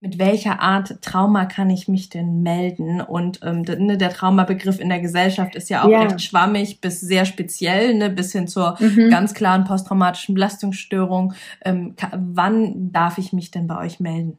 mit 0.00 0.18
welcher 0.18 0.60
Art 0.60 1.02
Trauma 1.02 1.44
kann 1.44 1.68
ich 1.68 1.86
mich 1.86 2.08
denn 2.08 2.42
melden? 2.42 3.02
Und 3.02 3.40
ähm, 3.44 3.62
ne, 3.62 3.98
der 3.98 4.10
Traumabegriff 4.10 4.80
in 4.80 4.88
der 4.88 5.00
Gesellschaft 5.00 5.54
ist 5.54 5.68
ja 5.68 5.84
auch 5.84 5.90
ja. 5.90 6.02
recht 6.02 6.22
schwammig 6.22 6.80
bis 6.80 7.00
sehr 7.00 7.26
speziell, 7.26 7.94
ne, 7.94 8.08
bis 8.08 8.32
hin 8.32 8.48
zur 8.48 8.76
mhm. 8.80 9.10
ganz 9.10 9.34
klaren 9.34 9.64
posttraumatischen 9.64 10.34
Belastungsstörung. 10.34 11.34
Ähm, 11.64 11.94
wann 12.12 12.92
darf 12.92 13.18
ich 13.18 13.34
mich 13.34 13.50
denn 13.50 13.66
bei 13.66 13.78
euch 13.78 14.00
melden? 14.00 14.38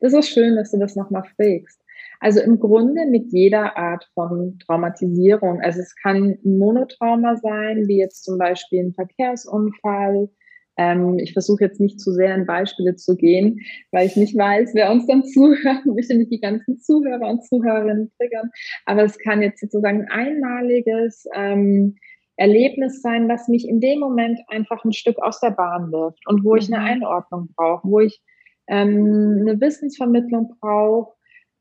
Das 0.00 0.12
ist 0.12 0.28
schön, 0.28 0.56
dass 0.56 0.72
du 0.72 0.78
das 0.78 0.96
nochmal 0.96 1.22
fragst. 1.36 1.80
Also 2.18 2.40
im 2.40 2.58
Grunde 2.58 3.06
mit 3.06 3.32
jeder 3.32 3.76
Art 3.76 4.08
von 4.14 4.58
Traumatisierung. 4.66 5.60
Also 5.60 5.80
es 5.80 5.94
kann 5.94 6.36
ein 6.44 6.58
Monotrauma 6.58 7.36
sein, 7.36 7.84
wie 7.86 7.98
jetzt 7.98 8.24
zum 8.24 8.38
Beispiel 8.38 8.82
ein 8.82 8.94
Verkehrsunfall, 8.94 10.30
ähm, 10.76 11.18
ich 11.18 11.32
versuche 11.32 11.64
jetzt 11.64 11.80
nicht 11.80 12.00
zu 12.00 12.12
sehr 12.12 12.34
in 12.34 12.46
Beispiele 12.46 12.96
zu 12.96 13.16
gehen, 13.16 13.60
weil 13.92 14.06
ich 14.06 14.16
nicht 14.16 14.36
weiß, 14.36 14.74
wer 14.74 14.90
uns 14.90 15.06
dann 15.06 15.24
zuhört. 15.32 15.80
Ich 15.84 15.92
möchte 15.92 16.16
nicht 16.16 16.32
die 16.32 16.40
ganzen 16.40 16.78
Zuhörer 16.78 17.28
und 17.28 17.44
Zuhörerinnen 17.44 18.10
triggern. 18.16 18.50
Aber 18.86 19.04
es 19.04 19.18
kann 19.18 19.42
jetzt 19.42 19.60
sozusagen 19.60 20.02
ein 20.02 20.10
einmaliges 20.10 21.26
ähm, 21.34 21.96
Erlebnis 22.36 23.00
sein, 23.00 23.28
was 23.28 23.48
mich 23.48 23.68
in 23.68 23.80
dem 23.80 24.00
Moment 24.00 24.40
einfach 24.48 24.84
ein 24.84 24.92
Stück 24.92 25.18
aus 25.22 25.40
der 25.40 25.50
Bahn 25.50 25.92
wirft 25.92 26.26
und 26.26 26.44
wo 26.44 26.56
ich 26.56 26.72
eine 26.72 26.82
mhm. 26.82 26.86
Einordnung 26.86 27.48
brauche, 27.54 27.88
wo 27.88 28.00
ich 28.00 28.20
ähm, 28.66 29.38
eine 29.40 29.60
Wissensvermittlung 29.60 30.56
brauche, 30.60 31.14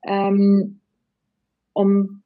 ähm, 0.03 0.79
um 1.73 2.23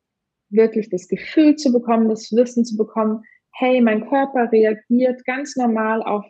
wirklich 0.49 0.89
das 0.89 1.09
Gefühl 1.09 1.57
zu 1.57 1.73
bekommen, 1.73 2.07
das 2.07 2.31
Wissen 2.31 2.63
zu 2.63 2.77
bekommen, 2.77 3.23
hey, 3.51 3.81
mein 3.81 4.07
Körper 4.07 4.49
reagiert 4.51 5.25
ganz 5.25 5.57
normal 5.57 6.01
auf 6.03 6.25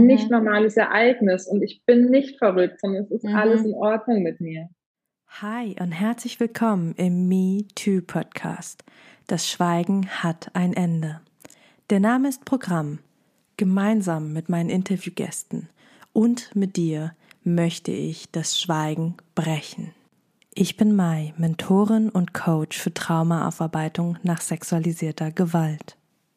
mhm. 0.00 0.06
nicht 0.06 0.30
normales 0.30 0.76
Ereignis 0.76 1.46
und 1.46 1.62
ich 1.62 1.82
bin 1.84 2.10
nicht 2.10 2.38
verrückt, 2.38 2.80
sondern 2.80 3.04
es 3.04 3.10
ist 3.10 3.24
mhm. 3.24 3.34
alles 3.34 3.64
in 3.64 3.74
Ordnung 3.74 4.22
mit 4.22 4.40
mir. 4.40 4.68
Hi 5.40 5.74
und 5.80 5.92
herzlich 5.92 6.38
willkommen 6.38 6.94
im 6.96 7.28
Me 7.28 7.66
Too 7.74 8.00
Podcast. 8.06 8.84
Das 9.26 9.50
Schweigen 9.50 10.06
hat 10.08 10.50
ein 10.54 10.74
Ende. 10.74 11.20
Der 11.90 12.00
Name 12.00 12.28
ist 12.28 12.44
Programm. 12.44 13.00
Gemeinsam 13.56 14.32
mit 14.32 14.48
meinen 14.48 14.70
Interviewgästen 14.70 15.68
und 16.12 16.54
mit 16.56 16.76
dir 16.76 17.14
möchte 17.44 17.92
ich 17.92 18.30
das 18.32 18.58
Schweigen 18.60 19.16
brechen. 19.34 19.92
Ich 20.54 20.76
bin 20.76 20.94
Mai, 20.94 21.34
Mentorin 21.36 22.08
und 22.08 22.32
Coach 22.32 22.78
für 22.78 22.94
Traumaaufarbeitung 22.94 24.18
nach 24.22 24.40
sexualisierter 24.40 25.32
Gewalt. 25.32 25.96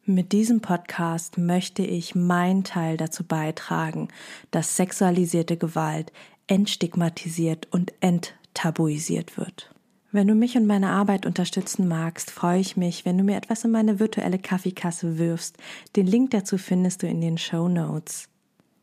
Mit 0.09 0.31
diesem 0.31 0.61
Podcast 0.61 1.37
möchte 1.37 1.83
ich 1.83 2.15
meinen 2.15 2.63
Teil 2.63 2.95
dazu 2.95 3.25
beitragen, 3.25 4.07
dass 4.51 4.77
sexualisierte 4.77 5.57
Gewalt 5.57 6.13
entstigmatisiert 6.47 7.67
und 7.71 7.91
enttabuisiert 7.99 9.37
wird. 9.37 9.69
Wenn 10.13 10.29
du 10.29 10.33
mich 10.33 10.55
und 10.55 10.65
meine 10.65 10.91
Arbeit 10.91 11.25
unterstützen 11.25 11.89
magst, 11.89 12.31
freue 12.31 12.61
ich 12.61 12.77
mich, 12.77 13.03
wenn 13.03 13.17
du 13.17 13.25
mir 13.25 13.35
etwas 13.35 13.65
in 13.65 13.71
meine 13.71 13.99
virtuelle 13.99 14.39
Kaffeekasse 14.39 15.17
wirfst. 15.17 15.57
Den 15.97 16.07
Link 16.07 16.31
dazu 16.31 16.57
findest 16.57 17.03
du 17.03 17.07
in 17.07 17.19
den 17.19 17.37
Show 17.37 17.67
Notes. 17.67 18.29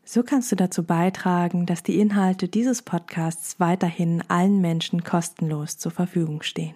So 0.03 0.21
kannst 0.21 0.51
du 0.51 0.55
dazu 0.55 0.83
beitragen, 0.83 1.65
dass 1.65 1.81
die 1.81 1.99
Inhalte 1.99 2.47
dieses 2.47 2.83
Podcasts 2.83 3.59
weiterhin 3.59 4.23
allen 4.27 4.61
Menschen 4.61 5.03
kostenlos 5.03 5.79
zur 5.79 5.91
Verfügung 5.91 6.43
stehen. 6.43 6.75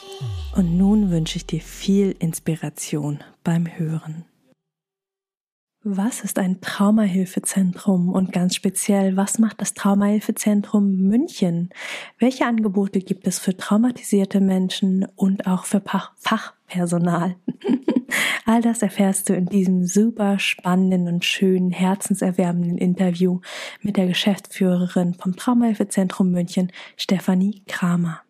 Und 0.53 0.77
nun 0.77 1.11
wünsche 1.11 1.37
ich 1.37 1.45
dir 1.45 1.61
viel 1.61 2.13
Inspiration 2.19 3.23
beim 3.43 3.67
Hören. 3.67 4.25
Was 5.83 6.23
ist 6.23 6.37
ein 6.37 6.61
Traumahilfezentrum 6.61 8.09
und 8.09 8.31
ganz 8.31 8.53
speziell, 8.55 9.17
was 9.17 9.39
macht 9.39 9.61
das 9.61 9.73
Traumahilfezentrum 9.73 11.07
München? 11.07 11.69
Welche 12.19 12.45
Angebote 12.45 12.99
gibt 12.99 13.25
es 13.25 13.39
für 13.39 13.57
traumatisierte 13.57 14.41
Menschen 14.41 15.07
und 15.15 15.47
auch 15.47 15.65
für 15.65 15.81
Fachpersonal? 15.81 17.35
All 18.45 18.61
das 18.61 18.83
erfährst 18.83 19.29
du 19.29 19.33
in 19.33 19.47
diesem 19.47 19.87
super 19.87 20.37
spannenden 20.37 21.07
und 21.07 21.25
schönen, 21.25 21.71
herzenserwärmenden 21.71 22.77
Interview 22.77 23.39
mit 23.81 23.97
der 23.97 24.05
Geschäftsführerin 24.05 25.15
vom 25.15 25.35
Traumahilfezentrum 25.35 26.29
München, 26.29 26.71
Stefanie 26.95 27.63
Kramer. 27.67 28.21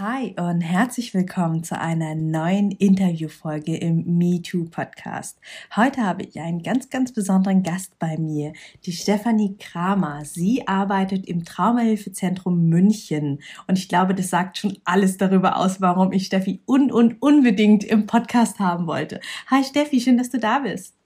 Hi 0.00 0.34
und 0.36 0.60
herzlich 0.60 1.14
willkommen 1.14 1.62
zu 1.62 1.80
einer 1.80 2.16
neuen 2.16 2.72
Interviewfolge 2.72 3.76
im 3.76 4.18
MeToo 4.18 4.64
Podcast. 4.64 5.38
Heute 5.76 6.00
habe 6.00 6.24
ich 6.24 6.40
einen 6.40 6.64
ganz, 6.64 6.90
ganz 6.90 7.12
besonderen 7.12 7.62
Gast 7.62 7.96
bei 8.00 8.18
mir, 8.18 8.54
die 8.86 8.90
Stefanie 8.90 9.56
Kramer. 9.56 10.24
Sie 10.24 10.66
arbeitet 10.66 11.28
im 11.28 11.44
Traumahilfezentrum 11.44 12.68
München 12.68 13.38
und 13.68 13.78
ich 13.78 13.88
glaube, 13.88 14.16
das 14.16 14.30
sagt 14.30 14.58
schon 14.58 14.78
alles 14.84 15.16
darüber 15.16 15.58
aus, 15.58 15.80
warum 15.80 16.10
ich 16.10 16.26
Steffi 16.26 16.60
un 16.66 16.90
und 16.90 17.22
unbedingt 17.22 17.84
im 17.84 18.06
Podcast 18.06 18.58
haben 18.58 18.88
wollte. 18.88 19.20
Hi 19.48 19.62
Steffi, 19.62 20.00
schön, 20.00 20.18
dass 20.18 20.30
du 20.30 20.40
da 20.40 20.58
bist. 20.58 20.96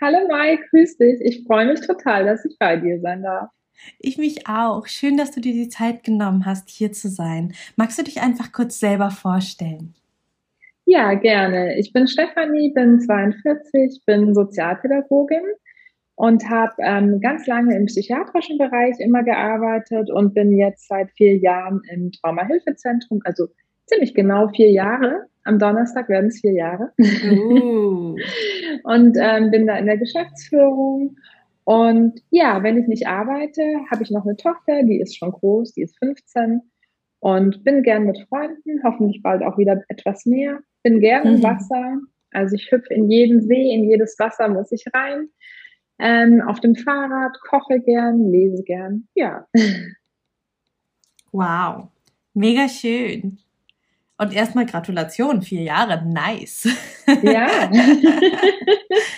Hallo 0.00 0.18
Mai, 0.28 0.58
grüß 0.68 0.96
dich. 0.96 1.20
Ich 1.20 1.44
freue 1.46 1.66
mich 1.66 1.86
total, 1.86 2.24
dass 2.24 2.44
ich 2.44 2.58
bei 2.58 2.76
dir 2.76 2.98
sein 2.98 3.22
darf. 3.22 3.50
Ich 3.98 4.18
mich 4.18 4.46
auch. 4.46 4.86
Schön, 4.86 5.16
dass 5.16 5.32
du 5.32 5.40
dir 5.40 5.52
die 5.52 5.68
Zeit 5.68 6.04
genommen 6.04 6.46
hast, 6.46 6.70
hier 6.70 6.92
zu 6.92 7.08
sein. 7.08 7.54
Magst 7.76 7.98
du 7.98 8.02
dich 8.02 8.20
einfach 8.20 8.52
kurz 8.52 8.78
selber 8.78 9.10
vorstellen? 9.10 9.94
Ja, 10.84 11.14
gerne. 11.14 11.78
Ich 11.78 11.92
bin 11.92 12.06
Stefanie, 12.06 12.72
bin 12.72 13.00
42, 13.00 14.02
bin 14.04 14.34
Sozialpädagogin 14.34 15.42
und 16.16 16.48
habe 16.48 16.74
ähm, 16.78 17.20
ganz 17.20 17.46
lange 17.46 17.76
im 17.76 17.86
psychiatrischen 17.86 18.58
Bereich 18.58 18.96
immer 18.98 19.22
gearbeitet 19.22 20.10
und 20.10 20.34
bin 20.34 20.52
jetzt 20.52 20.88
seit 20.88 21.10
vier 21.12 21.36
Jahren 21.36 21.80
im 21.90 22.12
Traumahilfezentrum, 22.12 23.20
also 23.24 23.46
ziemlich 23.86 24.14
genau 24.14 24.48
vier 24.48 24.70
Jahre. 24.70 25.26
Am 25.44 25.58
Donnerstag 25.58 26.08
werden 26.08 26.28
es 26.28 26.40
vier 26.40 26.52
Jahre. 26.52 26.92
Uh. 27.00 28.14
und 28.84 29.16
ähm, 29.18 29.50
bin 29.50 29.66
da 29.66 29.76
in 29.76 29.86
der 29.86 29.98
Geschäftsführung 29.98 31.16
und 31.64 32.20
ja, 32.30 32.62
wenn 32.62 32.78
ich 32.78 32.88
nicht 32.88 33.06
arbeite, 33.06 33.62
habe 33.90 34.02
ich 34.02 34.10
noch 34.10 34.24
eine 34.24 34.36
Tochter, 34.36 34.82
die 34.82 35.00
ist 35.00 35.16
schon 35.16 35.30
groß, 35.30 35.72
die 35.72 35.82
ist 35.82 35.96
15 35.98 36.60
und 37.20 37.62
bin 37.62 37.82
gern 37.82 38.04
mit 38.04 38.18
Freunden, 38.28 38.82
hoffentlich 38.82 39.22
bald 39.22 39.42
auch 39.42 39.58
wieder 39.58 39.80
etwas 39.88 40.26
mehr. 40.26 40.58
Bin 40.82 40.98
gern 40.98 41.26
im 41.26 41.36
mhm. 41.36 41.42
Wasser, 41.44 42.00
also 42.32 42.56
ich 42.56 42.70
hüpfe 42.72 42.92
in 42.92 43.08
jeden 43.08 43.40
See, 43.42 43.72
in 43.72 43.88
jedes 43.88 44.18
Wasser 44.18 44.48
muss 44.48 44.72
ich 44.72 44.84
rein. 44.92 45.28
Ähm, 46.00 46.42
auf 46.44 46.58
dem 46.58 46.74
Fahrrad, 46.74 47.38
koche 47.48 47.78
gern, 47.78 48.32
lese 48.32 48.64
gern, 48.64 49.06
ja. 49.14 49.46
Wow, 51.30 51.88
mega 52.34 52.68
schön. 52.68 53.38
Und 54.18 54.34
erstmal 54.34 54.66
Gratulation, 54.66 55.42
vier 55.42 55.62
Jahre, 55.62 56.04
nice. 56.04 56.68
Ja. 57.22 57.70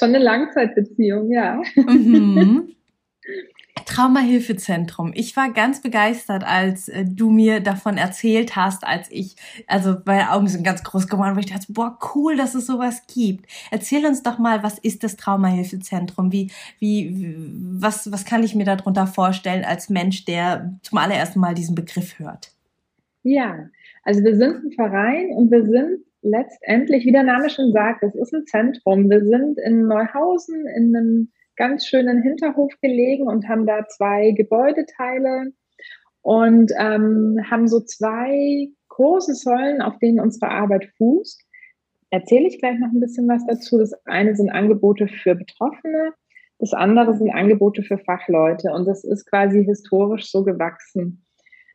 Schon 0.00 0.14
eine 0.14 0.24
Langzeitbeziehung, 0.24 1.30
ja. 1.30 1.60
Mhm. 1.76 2.74
Traumahilfezentrum. 3.84 5.12
Ich 5.14 5.36
war 5.36 5.52
ganz 5.52 5.82
begeistert, 5.82 6.42
als 6.42 6.88
äh, 6.88 7.04
du 7.04 7.28
mir 7.28 7.60
davon 7.60 7.98
erzählt 7.98 8.56
hast, 8.56 8.82
als 8.86 9.10
ich, 9.10 9.36
also 9.66 9.96
meine 10.06 10.32
Augen 10.32 10.48
sind 10.48 10.64
ganz 10.64 10.82
groß 10.84 11.06
geworden, 11.06 11.34
weil 11.34 11.44
ich 11.44 11.52
dachte, 11.52 11.70
boah, 11.70 11.98
cool, 12.14 12.34
dass 12.34 12.54
es 12.54 12.64
sowas 12.66 13.02
gibt. 13.12 13.44
Erzähl 13.70 14.06
uns 14.06 14.22
doch 14.22 14.38
mal, 14.38 14.62
was 14.62 14.78
ist 14.78 15.04
das 15.04 15.16
Traumahilfezentrum? 15.16 16.32
Wie, 16.32 16.50
wie, 16.78 17.36
was, 17.78 18.10
was 18.10 18.24
kann 18.24 18.42
ich 18.42 18.54
mir 18.54 18.64
darunter 18.64 19.06
vorstellen 19.06 19.66
als 19.66 19.90
Mensch, 19.90 20.24
der 20.24 20.78
zum 20.82 20.96
allerersten 20.96 21.40
Mal 21.40 21.54
diesen 21.54 21.74
Begriff 21.74 22.18
hört? 22.18 22.52
Ja, 23.22 23.68
also 24.02 24.24
wir 24.24 24.34
sind 24.34 24.64
ein 24.64 24.72
Verein 24.72 25.28
und 25.32 25.50
wir 25.50 25.62
sind 25.66 26.04
letztendlich, 26.22 27.04
wie 27.04 27.12
der 27.12 27.22
Name 27.22 27.50
schon 27.50 27.72
sagt, 27.72 28.02
es 28.02 28.14
ist 28.14 28.32
ein 28.32 28.46
Zentrum. 28.46 29.08
Wir 29.08 29.24
sind 29.24 29.58
in 29.58 29.86
Neuhausen 29.86 30.66
in 30.66 30.96
einem 30.96 31.32
ganz 31.56 31.86
schönen 31.86 32.22
Hinterhof 32.22 32.72
gelegen 32.80 33.26
und 33.26 33.48
haben 33.48 33.66
da 33.66 33.86
zwei 33.86 34.30
Gebäudeteile 34.32 35.52
und 36.22 36.72
ähm, 36.78 37.38
haben 37.50 37.68
so 37.68 37.80
zwei 37.80 38.68
große 38.88 39.34
Säulen, 39.34 39.82
auf 39.82 39.98
denen 39.98 40.20
unsere 40.20 40.50
Arbeit 40.50 40.86
fußt. 40.96 41.42
Erzähle 42.10 42.48
ich 42.48 42.58
gleich 42.58 42.78
noch 42.78 42.90
ein 42.92 43.00
bisschen 43.00 43.28
was 43.28 43.46
dazu. 43.46 43.78
Das 43.78 43.92
eine 44.04 44.34
sind 44.34 44.50
Angebote 44.50 45.06
für 45.08 45.34
Betroffene, 45.34 46.12
das 46.58 46.74
andere 46.74 47.16
sind 47.16 47.30
Angebote 47.30 47.82
für 47.82 47.98
Fachleute 47.98 48.72
und 48.72 48.86
das 48.86 49.04
ist 49.04 49.24
quasi 49.26 49.64
historisch 49.64 50.30
so 50.30 50.44
gewachsen. 50.44 51.24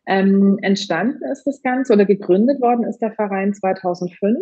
Ähm, 0.08 0.60
entstanden 0.62 1.24
ist 1.32 1.46
das 1.46 1.62
Ganze 1.62 1.94
oder 1.94 2.06
gegründet 2.06 2.62
worden 2.62 2.86
ist 2.86 3.00
der 3.00 3.12
Verein 3.12 3.54
2005. 3.54 4.40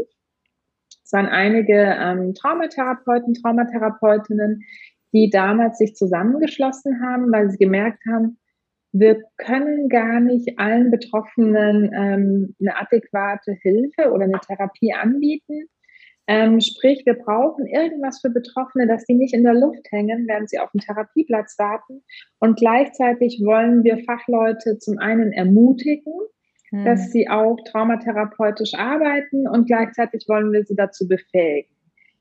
Es 1.04 1.14
waren 1.14 1.28
einige 1.28 1.96
ähm, 2.00 2.34
Traumatherapeuten, 2.34 3.34
Traumatherapeutinnen, 3.34 4.64
die 5.14 5.30
damals 5.30 5.78
sich 5.78 5.96
zusammengeschlossen 5.96 7.02
haben, 7.02 7.32
weil 7.32 7.50
sie 7.50 7.58
gemerkt 7.58 8.04
haben, 8.12 8.40
wir 8.92 9.24
können 9.38 9.90
gar 9.90 10.20
nicht 10.20 10.60
allen 10.60 10.92
Betroffenen 10.92 11.92
ähm, 11.94 12.56
eine 12.60 12.80
adäquate 12.80 13.54
Hilfe 13.54 14.12
oder 14.12 14.26
eine 14.26 14.40
Therapie 14.40 14.94
anbieten. 14.94 15.68
Ähm, 16.26 16.62
sprich, 16.62 17.06
wir 17.06 17.16
brauchen 17.16 17.66
irgendwas 17.66 18.22
für 18.22 18.30
Betroffene, 18.30 18.88
dass 18.88 19.04
die 19.06 19.16
nicht 19.16 19.34
in 19.34 19.44
der 19.44 19.54
Luft 19.54 19.92
hängen, 19.92 20.26
während 20.28 20.50
sie 20.50 20.60
auf 20.60 20.72
dem 20.72 20.80
Therapieplatz 20.80 21.60
warten. 21.60 22.02
Und 22.40 22.58
gleichzeitig 22.58 23.42
wollen 23.44 23.84
wir 23.84 23.98
Fachleute 24.06 24.78
zum 24.80 25.00
einen 25.00 25.34
ermutigen, 25.34 26.14
hm. 26.70 26.86
dass 26.86 27.12
sie 27.12 27.28
auch 27.28 27.58
traumatherapeutisch 27.66 28.74
arbeiten 28.74 29.48
und 29.50 29.68
gleichzeitig 29.68 30.26
wollen 30.30 30.54
wir 30.54 30.64
sie 30.64 30.76
dazu 30.76 31.10
befähigen, 31.10 31.70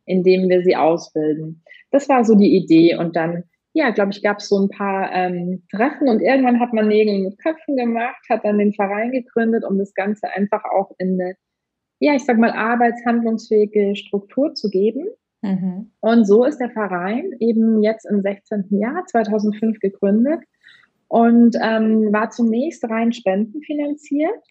indem 0.05 0.49
wir 0.49 0.63
sie 0.63 0.75
ausbilden. 0.75 1.63
Das 1.93 2.09
war 2.09 2.25
so 2.25 2.35
die 2.35 2.57
Idee. 2.57 2.97
Und 2.97 3.15
dann, 3.15 3.45
ja, 3.73 3.91
glaube 3.91 4.11
ich, 4.11 4.21
gab 4.21 4.39
es 4.39 4.49
so 4.49 4.59
ein 4.59 4.69
paar 4.69 5.13
ähm, 5.13 5.63
Treffen 5.71 6.09
und 6.09 6.21
irgendwann 6.21 6.59
hat 6.59 6.73
man 6.73 6.89
Nägel 6.89 7.21
mit 7.21 7.39
Köpfen 7.39 7.77
gemacht, 7.77 8.21
hat 8.29 8.45
dann 8.45 8.59
den 8.59 8.73
Verein 8.73 9.13
gegründet, 9.13 9.63
um 9.65 9.79
das 9.79 9.95
Ganze 9.95 10.29
einfach 10.31 10.65
auch 10.65 10.91
in 10.99 11.21
eine 11.21 11.37
ja, 12.03 12.17
ich 12.17 12.25
sag 12.25 12.37
mal, 12.37 12.51
arbeitshandlungsfähige 12.51 13.95
Struktur 13.95 14.55
zu 14.55 14.71
geben. 14.71 15.07
Mhm. 15.41 15.93
Und 16.01 16.25
so 16.27 16.45
ist 16.45 16.59
der 16.59 16.71
Verein 16.71 17.31
eben 17.39 17.81
jetzt 17.81 18.07
im 18.07 18.23
16. 18.23 18.67
Jahr 18.71 19.07
2005 19.07 19.79
gegründet 19.79 20.41
und 21.07 21.57
ähm, 21.63 22.13
war 22.13 22.31
zunächst 22.31 22.83
rein 22.91 23.13
spendenfinanziert. 23.13 24.43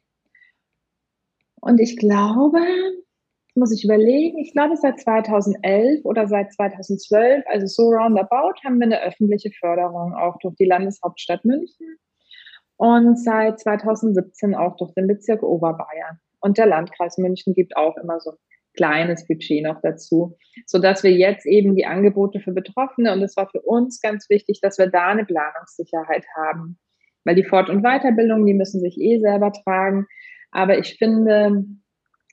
Und 1.60 1.82
ich 1.82 1.98
glaube, 1.98 2.60
muss 3.54 3.74
ich 3.74 3.84
überlegen, 3.84 4.38
ich 4.38 4.54
glaube 4.54 4.78
seit 4.78 5.02
2011 5.02 6.06
oder 6.06 6.30
seit 6.30 6.54
2012, 6.54 7.44
also 7.48 7.68
so 7.68 7.90
roundabout, 7.90 8.64
haben 8.64 8.80
wir 8.80 8.86
eine 8.86 9.02
öffentliche 9.02 9.52
Förderung 9.60 10.14
auch 10.14 10.38
durch 10.40 10.56
die 10.56 10.68
Landeshauptstadt 10.68 11.44
München 11.44 11.98
und 12.78 13.22
seit 13.22 13.60
2017 13.60 14.56
auch 14.56 14.78
durch 14.78 14.94
den 14.94 15.08
Bezirk 15.08 15.44
Oberbayern. 15.44 16.22
Und 16.42 16.58
der 16.58 16.66
Landkreis 16.66 17.18
München 17.18 17.54
gibt 17.54 17.78
auch 17.78 17.96
immer 17.98 18.20
so 18.20 18.32
ein 18.32 18.38
kleines 18.76 19.28
Budget 19.28 19.64
noch 19.64 19.82
dazu, 19.82 20.38
so 20.66 20.80
dass 20.80 21.04
wir 21.04 21.12
jetzt 21.12 21.46
eben 21.46 21.76
die 21.76 21.86
Angebote 21.86 22.40
für 22.40 22.52
Betroffene 22.52 23.12
und 23.14 23.22
es 23.22 23.36
war 23.36 23.50
für 23.50 23.62
uns 23.62 24.02
ganz 24.02 24.30
wichtig, 24.30 24.60
dass 24.62 24.78
wir 24.78 24.88
da 24.88 25.08
eine 25.08 25.26
Planungssicherheit 25.26 26.26
haben, 26.36 26.80
weil 27.26 27.36
die 27.36 27.44
Fort- 27.44 27.70
und 27.70 27.84
Weiterbildung, 27.84 28.46
die 28.46 28.54
müssen 28.54 28.80
sich 28.80 28.98
eh 29.00 29.20
selber 29.20 29.52
tragen. 29.52 30.08
Aber 30.52 30.78
ich 30.78 30.98
finde, 30.98 31.66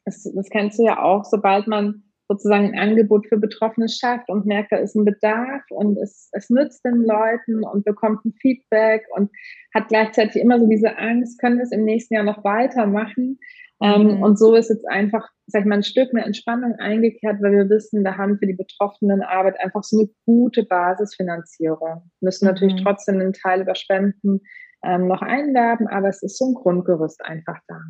das, 0.04 0.30
das 0.34 0.48
kennst 0.48 0.78
du 0.78 0.84
ja 0.84 1.02
auch, 1.02 1.24
sobald 1.24 1.66
man 1.66 2.04
sozusagen 2.28 2.74
ein 2.74 2.78
Angebot 2.90 3.26
für 3.26 3.38
Betroffene 3.38 3.88
schafft 3.88 4.28
und 4.28 4.44
merkt, 4.44 4.70
da 4.70 4.76
ist 4.76 4.94
ein 4.94 5.06
Bedarf 5.06 5.62
und 5.70 5.96
es, 5.96 6.28
es 6.32 6.50
nützt 6.50 6.84
den 6.84 7.02
Leuten 7.02 7.64
und 7.64 7.84
bekommt 7.84 8.24
ein 8.24 8.34
Feedback 8.34 9.06
und 9.16 9.30
hat 9.74 9.88
gleichzeitig 9.88 10.42
immer 10.42 10.60
so 10.60 10.66
diese 10.66 10.98
Angst, 10.98 11.40
können 11.40 11.56
wir 11.56 11.64
es 11.64 11.72
im 11.72 11.84
nächsten 11.84 12.14
Jahr 12.14 12.24
noch 12.24 12.44
weitermachen? 12.44 13.38
Ähm, 13.80 14.16
mhm. 14.16 14.22
Und 14.22 14.38
so 14.38 14.54
ist 14.54 14.70
jetzt 14.70 14.88
einfach, 14.88 15.28
sag 15.46 15.60
ich 15.60 15.66
mal, 15.66 15.76
ein 15.76 15.82
Stück 15.84 16.12
mehr 16.12 16.26
Entspannung 16.26 16.74
eingekehrt, 16.76 17.40
weil 17.40 17.52
wir 17.52 17.68
wissen, 17.68 18.02
wir 18.02 18.16
haben 18.16 18.38
für 18.38 18.46
die 18.46 18.54
Betroffenen 18.54 19.22
Arbeit 19.22 19.60
einfach 19.60 19.84
so 19.84 19.98
eine 19.98 20.08
gute 20.26 20.64
Basisfinanzierung. 20.64 22.10
Müssen 22.20 22.46
mhm. 22.46 22.52
natürlich 22.52 22.82
trotzdem 22.82 23.20
einen 23.20 23.32
Teil 23.32 23.60
über 23.60 23.74
Spenden 23.74 24.40
ähm, 24.84 25.06
noch 25.06 25.22
einwerben, 25.22 25.86
aber 25.86 26.08
es 26.08 26.22
ist 26.22 26.38
so 26.38 26.46
ein 26.46 26.54
Grundgerüst 26.54 27.24
einfach 27.24 27.58
da. 27.68 27.80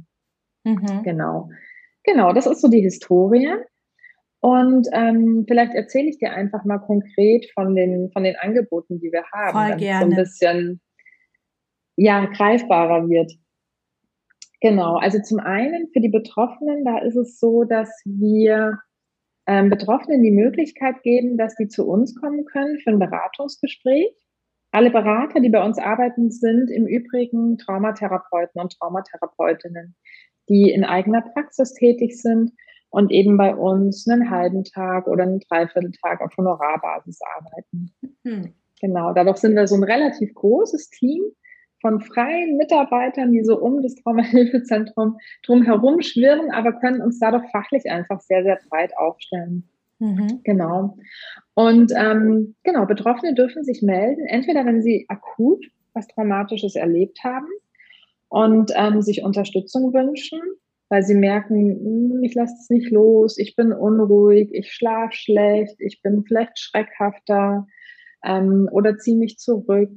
Mhm. 0.64 1.02
Genau. 1.04 1.48
Genau, 2.04 2.32
das 2.32 2.46
ist 2.46 2.60
so 2.60 2.68
die 2.68 2.80
Historie. 2.80 3.54
Und 4.40 4.86
ähm, 4.92 5.44
vielleicht 5.48 5.74
erzähle 5.74 6.08
ich 6.08 6.18
dir 6.18 6.32
einfach 6.32 6.64
mal 6.64 6.78
konkret 6.78 7.50
von 7.54 7.74
den, 7.74 8.10
von 8.12 8.22
den 8.22 8.36
Angeboten, 8.36 9.00
die 9.00 9.10
wir 9.10 9.24
haben, 9.32 9.68
Voll 9.68 9.76
gerne. 9.78 10.04
so 10.04 10.10
ein 10.10 10.16
bisschen 10.16 10.80
ja, 11.96 12.26
greifbarer 12.26 13.08
wird. 13.08 13.32
Genau, 14.60 14.96
also 14.96 15.20
zum 15.20 15.38
einen 15.38 15.88
für 15.92 16.00
die 16.00 16.08
Betroffenen, 16.08 16.84
da 16.84 16.98
ist 16.98 17.16
es 17.16 17.38
so, 17.38 17.64
dass 17.64 17.88
wir 18.04 18.78
ähm, 19.46 19.70
Betroffenen 19.70 20.22
die 20.22 20.32
Möglichkeit 20.32 21.02
geben, 21.02 21.38
dass 21.38 21.54
die 21.54 21.68
zu 21.68 21.88
uns 21.88 22.14
kommen 22.14 22.44
können 22.44 22.78
für 22.80 22.90
ein 22.90 22.98
Beratungsgespräch. 22.98 24.14
Alle 24.72 24.90
Berater, 24.90 25.40
die 25.40 25.48
bei 25.48 25.64
uns 25.64 25.78
arbeiten, 25.78 26.30
sind 26.30 26.70
im 26.70 26.86
Übrigen 26.86 27.56
Traumatherapeuten 27.56 28.60
und 28.60 28.76
Traumatherapeutinnen, 28.78 29.96
die 30.48 30.70
in 30.70 30.84
eigener 30.84 31.22
Praxis 31.22 31.72
tätig 31.72 32.20
sind 32.20 32.52
und 32.90 33.10
eben 33.10 33.36
bei 33.36 33.54
uns 33.54 34.06
einen 34.08 34.28
halben 34.28 34.64
Tag 34.64 35.06
oder 35.06 35.22
einen 35.22 35.40
Dreivierteltag 35.40 36.20
auf 36.20 36.36
Honorarbasis 36.36 37.20
arbeiten. 37.36 37.92
Mhm. 38.24 38.54
Genau, 38.80 39.12
dadurch 39.12 39.38
sind 39.38 39.54
wir 39.54 39.66
so 39.66 39.76
ein 39.76 39.82
relativ 39.82 40.34
großes 40.34 40.90
Team 40.90 41.22
von 41.80 42.00
freien 42.00 42.56
Mitarbeitern, 42.56 43.32
die 43.32 43.44
so 43.44 43.58
um 43.58 43.82
das 43.82 43.94
Traumahilfezentrum 43.96 45.18
drumherum 45.44 46.02
schwirren, 46.02 46.50
aber 46.50 46.72
können 46.72 47.00
uns 47.00 47.18
dadurch 47.18 47.44
fachlich 47.50 47.90
einfach 47.90 48.20
sehr, 48.20 48.42
sehr 48.42 48.58
breit 48.68 48.96
aufstellen. 48.96 49.68
Mhm. 50.00 50.40
Genau. 50.44 50.96
Und 51.54 51.92
ähm, 51.96 52.54
genau, 52.62 52.86
Betroffene 52.86 53.34
dürfen 53.34 53.64
sich 53.64 53.82
melden, 53.82 54.26
entweder 54.26 54.64
wenn 54.64 54.82
sie 54.82 55.06
akut 55.08 55.64
was 55.94 56.06
Traumatisches 56.08 56.76
erlebt 56.76 57.24
haben 57.24 57.48
und 58.28 58.72
ähm, 58.76 59.02
sich 59.02 59.24
Unterstützung 59.24 59.92
wünschen, 59.92 60.40
weil 60.88 61.02
sie 61.02 61.14
merken, 61.14 61.56
hm, 61.56 62.22
ich 62.22 62.34
lasse 62.34 62.54
es 62.60 62.70
nicht 62.70 62.90
los, 62.90 63.38
ich 63.38 63.56
bin 63.56 63.72
unruhig, 63.72 64.50
ich 64.52 64.72
schlafe 64.72 65.14
schlecht, 65.14 65.76
ich 65.80 66.00
bin 66.02 66.24
vielleicht 66.24 66.58
schreckhafter 66.58 67.66
ähm, 68.24 68.68
oder 68.70 68.96
ziehe 68.96 69.16
mich 69.16 69.38
zurück. 69.38 69.90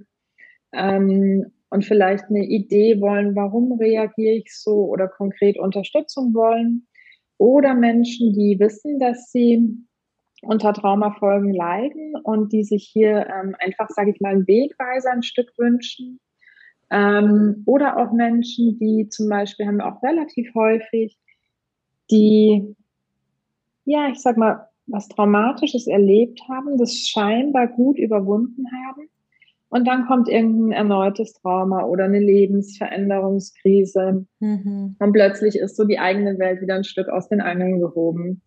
Ähm, 0.73 1.51
und 1.71 1.85
vielleicht 1.85 2.25
eine 2.25 2.45
Idee 2.45 2.99
wollen, 2.99 3.33
warum 3.33 3.71
reagiere 3.79 4.35
ich 4.35 4.53
so 4.53 4.89
oder 4.89 5.07
konkret 5.07 5.57
Unterstützung 5.57 6.33
wollen. 6.33 6.85
Oder 7.37 7.73
Menschen, 7.73 8.33
die 8.33 8.59
wissen, 8.59 8.99
dass 8.99 9.31
sie 9.31 9.77
unter 10.41 10.73
Traumafolgen 10.73 11.53
leiden 11.53 12.15
und 12.23 12.51
die 12.51 12.65
sich 12.65 12.89
hier 12.91 13.25
ähm, 13.25 13.55
einfach, 13.59 13.89
sage 13.89 14.11
ich 14.11 14.19
mal, 14.19 14.33
einen 14.33 14.47
Wegweiser 14.47 15.11
ein 15.11 15.23
Stück 15.23 15.49
wünschen. 15.57 16.19
Ähm, 16.89 17.63
oder 17.65 17.97
auch 17.97 18.11
Menschen, 18.11 18.77
die 18.77 19.07
zum 19.09 19.29
Beispiel 19.29 19.65
haben 19.65 19.77
wir 19.77 19.87
auch 19.87 20.03
relativ 20.03 20.53
häufig, 20.53 21.17
die, 22.11 22.75
ja, 23.85 24.09
ich 24.09 24.19
sag 24.19 24.35
mal, 24.35 24.67
was 24.87 25.07
Traumatisches 25.07 25.87
erlebt 25.87 26.41
haben, 26.49 26.77
das 26.77 27.07
scheinbar 27.07 27.67
gut 27.67 27.97
überwunden 27.97 28.65
haben 28.85 29.09
und 29.71 29.87
dann 29.87 30.05
kommt 30.05 30.27
irgendein 30.27 30.73
erneutes 30.73 31.33
Trauma 31.33 31.85
oder 31.85 32.03
eine 32.03 32.19
Lebensveränderungskrise. 32.19 34.25
Mhm. 34.41 34.97
Und 34.99 35.13
plötzlich 35.13 35.55
ist 35.55 35.77
so 35.77 35.85
die 35.85 35.97
eigene 35.97 36.37
Welt 36.39 36.61
wieder 36.61 36.75
ein 36.75 36.83
Stück 36.83 37.07
aus 37.07 37.29
den 37.29 37.39
Angeln 37.39 37.79
gehoben. 37.79 38.41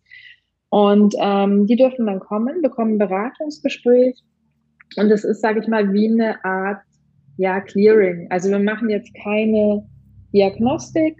Und 0.69 1.15
ähm, 1.19 1.65
die 1.65 1.77
dürfen 1.77 2.05
dann 2.05 2.19
kommen, 2.19 2.61
bekommen 2.61 2.93
ein 2.93 2.99
Beratungsgespräch. 2.99 4.23
Und 4.97 5.09
es 5.09 5.23
ist, 5.23 5.41
sage 5.41 5.61
ich 5.61 5.67
mal, 5.67 5.91
wie 5.93 6.11
eine 6.11 6.45
Art 6.45 6.83
ja, 7.37 7.59
Clearing. 7.59 8.27
Also 8.29 8.51
wir 8.51 8.59
machen 8.59 8.91
jetzt 8.91 9.11
keine 9.15 9.83
Diagnostik, 10.31 11.17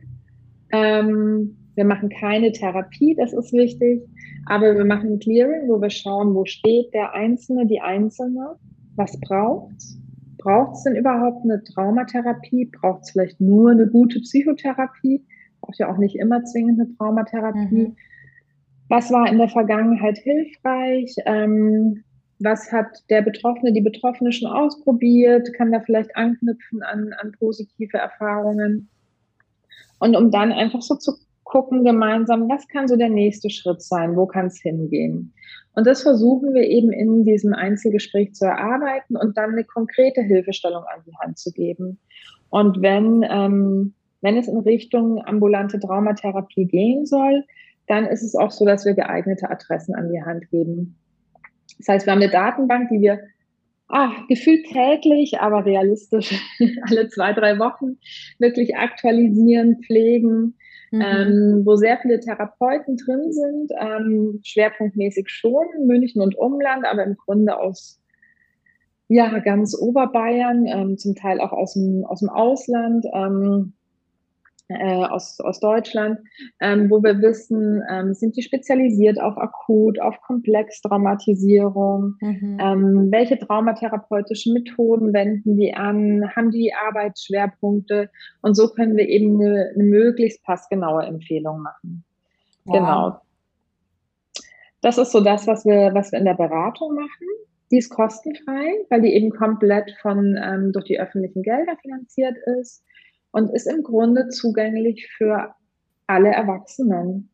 ähm, 0.72 1.58
wir 1.74 1.86
machen 1.86 2.10
keine 2.10 2.52
Therapie, 2.52 3.16
das 3.16 3.34
ist 3.34 3.52
wichtig, 3.54 4.04
aber 4.46 4.76
wir 4.76 4.86
machen 4.86 5.14
ein 5.14 5.20
Clearing, 5.20 5.68
wo 5.68 5.82
wir 5.82 5.90
schauen, 5.90 6.36
wo 6.36 6.46
steht 6.46 6.94
der 6.94 7.14
Einzelne, 7.14 7.66
die 7.66 7.82
Einzelne 7.82 8.56
was 8.96 9.20
braucht's? 9.22 9.98
Braucht 10.38 10.75
es 10.75 10.84
denn 10.84 10.96
überhaupt 10.96 11.44
eine 11.44 11.64
Traumatherapie? 11.64 12.66
Braucht 12.66 13.04
es 13.04 13.12
vielleicht 13.12 13.42
nur 13.42 13.72
eine 13.72 13.88
gute 13.88 14.20
Psychotherapie? 14.20 15.25
Braucht 15.62 15.80
ja 15.80 15.92
auch 15.92 15.98
nicht 15.98 16.16
immer 16.16 16.44
zwingend 16.44 16.80
eine 16.80 16.96
Traumatherapie. 16.96 17.88
Mhm. 17.88 17.96
Was 18.90 19.12
war 19.12 19.28
in 19.28 19.40
der 19.40 19.50
Vergangenheit 19.50 20.18
hilfreich? 20.20 21.16
Ähm, 21.25 22.04
was 22.40 22.72
hat 22.72 23.04
der 23.10 23.22
Betroffene, 23.22 23.74
die 23.74 23.82
Betroffene 23.82 24.32
schon 24.32 24.52
ausprobiert? 24.52 25.52
Kann 25.54 25.72
da 25.72 25.80
vielleicht 25.80 26.16
anknüpfen 26.16 26.84
an, 26.84 27.14
an 27.20 27.32
positive 27.40 27.98
Erfahrungen? 27.98 28.90
Und 30.00 30.16
um 30.16 30.30
dann 30.30 30.52
einfach 30.52 30.82
so 30.82 30.96
zu 30.96 31.14
gucken 31.56 31.86
gemeinsam, 31.86 32.50
was 32.50 32.68
kann 32.68 32.90
so 32.90 32.98
der 32.98 33.08
nächste 33.08 33.50
Schritt 33.50 33.82
sein? 33.82 34.18
Wo 34.18 34.26
kann 34.26 34.48
es 34.48 34.60
hingehen? 34.62 35.34
Und 35.74 35.88
das 35.88 36.04
versuchen 36.04 36.54
wir 36.54 36.64
eben 36.64 36.92
in 36.92 37.24
diesem 37.24 37.54
Einzelgespräch 37.54 38.34
zu 38.34 38.44
erarbeiten 38.44 39.16
und 39.16 39.38
dann 39.38 39.52
eine 39.52 39.64
konkrete 39.64 40.22
Hilfestellung 40.22 40.84
an 40.84 41.04
die 41.08 41.16
Hand 41.24 41.38
zu 41.40 41.54
geben. 41.54 41.98
Und 42.50 42.82
wenn, 42.82 43.26
ähm, 43.30 43.94
wenn 44.20 44.36
es 44.36 44.50
in 44.50 44.58
Richtung 44.58 45.24
ambulante 45.26 45.80
Traumatherapie 45.80 46.66
gehen 46.66 47.06
soll, 47.06 47.46
dann 47.88 48.06
ist 48.06 48.24
es 48.24 48.36
auch 48.36 48.52
so, 48.52 48.66
dass 48.66 48.84
wir 48.84 48.94
geeignete 48.94 49.50
Adressen 49.50 49.96
an 49.96 50.12
die 50.12 50.22
Hand 50.22 50.50
geben. 50.50 50.98
Das 51.78 51.88
heißt, 51.88 52.06
wir 52.06 52.12
haben 52.12 52.22
eine 52.22 52.32
Datenbank, 52.32 52.90
die 52.90 53.00
wir 53.00 53.22
ach, 53.88 54.28
gefühlt 54.28 54.66
täglich, 54.66 55.40
aber 55.40 55.66
realistisch 55.66 56.38
alle 56.90 57.08
zwei, 57.08 57.32
drei 57.32 57.60
Wochen 57.60 57.98
wirklich 58.40 58.76
aktualisieren, 58.76 59.82
pflegen, 59.86 60.58
mhm. 60.92 61.01
ähm, 61.01 61.62
wo 61.65 61.75
sehr 61.75 61.98
viele 61.98 62.20
Therapeuten 62.20 62.98
drin 62.98 63.32
sind, 63.32 63.72
ähm, 63.80 64.39
schwerpunktmäßig 64.44 65.30
schon, 65.30 65.65
München 65.86 66.22
und 66.22 66.38
Umland, 66.38 66.86
aber 66.86 67.04
im 67.04 67.15
Grunde 67.15 67.58
aus 67.58 68.01
ja, 69.08 69.38
ganz 69.39 69.77
Oberbayern, 69.80 70.65
ähm, 70.65 70.98
zum 70.98 71.15
Teil 71.15 71.39
auch 71.39 71.51
aus 71.51 71.74
dem, 71.74 72.06
aus 72.06 72.20
dem 72.20 72.30
Ausland. 72.30 73.06
Ähm, 73.13 73.74
äh, 74.68 75.06
aus, 75.06 75.40
aus 75.40 75.60
Deutschland, 75.60 76.20
ähm, 76.60 76.90
wo 76.90 77.04
wir 77.04 77.22
wissen, 77.22 77.84
ähm, 77.90 78.14
sind 78.14 78.36
die 78.36 78.42
spezialisiert 78.42 79.22
auf 79.22 79.38
akut, 79.38 80.00
auf 80.02 80.20
Komplextraumatisierung, 80.22 82.16
mhm. 82.20 82.58
ähm, 82.60 83.08
welche 83.12 83.38
traumatherapeutischen 83.38 84.54
Methoden 84.54 85.14
wenden 85.14 85.58
die 85.58 85.74
an, 85.74 86.32
haben 86.36 86.50
die 86.50 86.74
Arbeitsschwerpunkte 86.74 88.10
und 88.42 88.56
so 88.56 88.70
können 88.70 88.98
wir 88.98 89.08
eben 89.08 89.40
eine, 89.40 89.72
eine 89.76 89.84
möglichst 89.84 90.44
passgenaue 90.44 91.04
Empfehlung 91.06 91.62
machen. 91.62 92.04
Wow. 92.66 92.76
Genau. 92.76 93.22
Das 94.82 94.98
ist 94.98 95.12
so 95.12 95.22
das, 95.22 95.48
was 95.48 95.66
wir, 95.66 95.94
was 95.94 96.12
wir 96.12 96.20
in 96.20 96.26
der 96.26 96.34
Beratung 96.34 96.96
machen. 96.96 97.28
Die 97.72 97.78
ist 97.78 97.90
kostenfrei, 97.90 98.86
weil 98.90 99.02
die 99.02 99.14
eben 99.14 99.32
komplett 99.32 99.92
von 100.02 100.38
ähm, 100.42 100.72
durch 100.72 100.86
die 100.86 101.00
öffentlichen 101.00 101.42
Gelder 101.42 101.76
finanziert 101.82 102.36
ist 102.60 102.84
und 103.36 103.54
ist 103.54 103.68
im 103.68 103.84
Grunde 103.84 104.30
zugänglich 104.30 105.10
für 105.18 105.54
alle 106.08 106.30
Erwachsenen. 106.30 107.30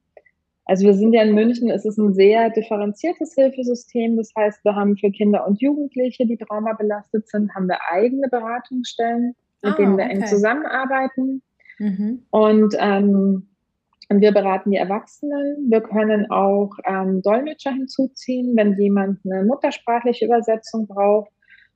Also 0.65 0.87
wir 0.87 0.95
sind 0.95 1.13
ja 1.13 1.21
in 1.21 1.35
München, 1.35 1.69
es 1.69 1.85
ist 1.85 1.99
ein 1.99 2.15
sehr 2.15 2.49
differenziertes 2.49 3.35
Hilfesystem. 3.35 4.17
Das 4.17 4.31
heißt, 4.35 4.65
wir 4.65 4.75
haben 4.75 4.97
für 4.97 5.11
Kinder 5.11 5.45
und 5.45 5.61
Jugendliche, 5.61 6.25
die 6.25 6.37
traumabelastet 6.37 7.29
sind, 7.29 7.53
haben 7.53 7.67
wir 7.67 7.77
eigene 7.91 8.27
Beratungsstellen, 8.29 9.35
mit 9.61 9.73
ah, 9.73 9.75
denen 9.75 9.95
wir 9.95 10.05
okay. 10.05 10.15
eng 10.15 10.25
zusammenarbeiten. 10.25 11.43
Mhm. 11.77 12.23
Und, 12.31 12.75
ähm, 12.79 13.47
und 14.09 14.21
wir 14.21 14.31
beraten 14.31 14.71
die 14.71 14.77
Erwachsenen. 14.77 15.69
Wir 15.69 15.81
können 15.81 16.31
auch 16.31 16.71
ähm, 16.83 17.21
Dolmetscher 17.21 17.73
hinzuziehen, 17.73 18.57
wenn 18.57 18.75
jemand 18.79 19.19
eine 19.23 19.43
muttersprachliche 19.43 20.25
Übersetzung 20.25 20.87
braucht. 20.87 21.29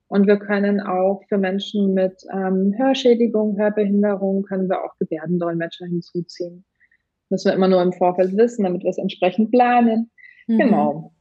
Und 0.07 0.27
wir 0.27 0.37
können 0.37 0.81
auch 0.81 1.23
für 1.27 1.37
Menschen 1.37 1.93
mit 1.93 2.23
ähm, 2.31 2.73
Hörschädigung, 2.77 3.57
Hörbehinderung, 3.57 4.43
können 4.43 4.69
wir 4.69 4.83
auch 4.83 4.95
Gebärdendolmetscher 4.99 5.85
hinzuziehen. 5.87 6.63
Müssen 7.29 7.49
wir 7.49 7.55
immer 7.55 7.67
nur 7.67 7.81
im 7.81 7.93
Vorfeld 7.93 8.37
wissen, 8.37 8.63
damit 8.63 8.83
wir 8.83 8.91
es 8.91 8.99
entsprechend 8.99 9.51
planen. 9.51 10.11
Mhm. 10.47 10.57
Genau. 10.59 11.11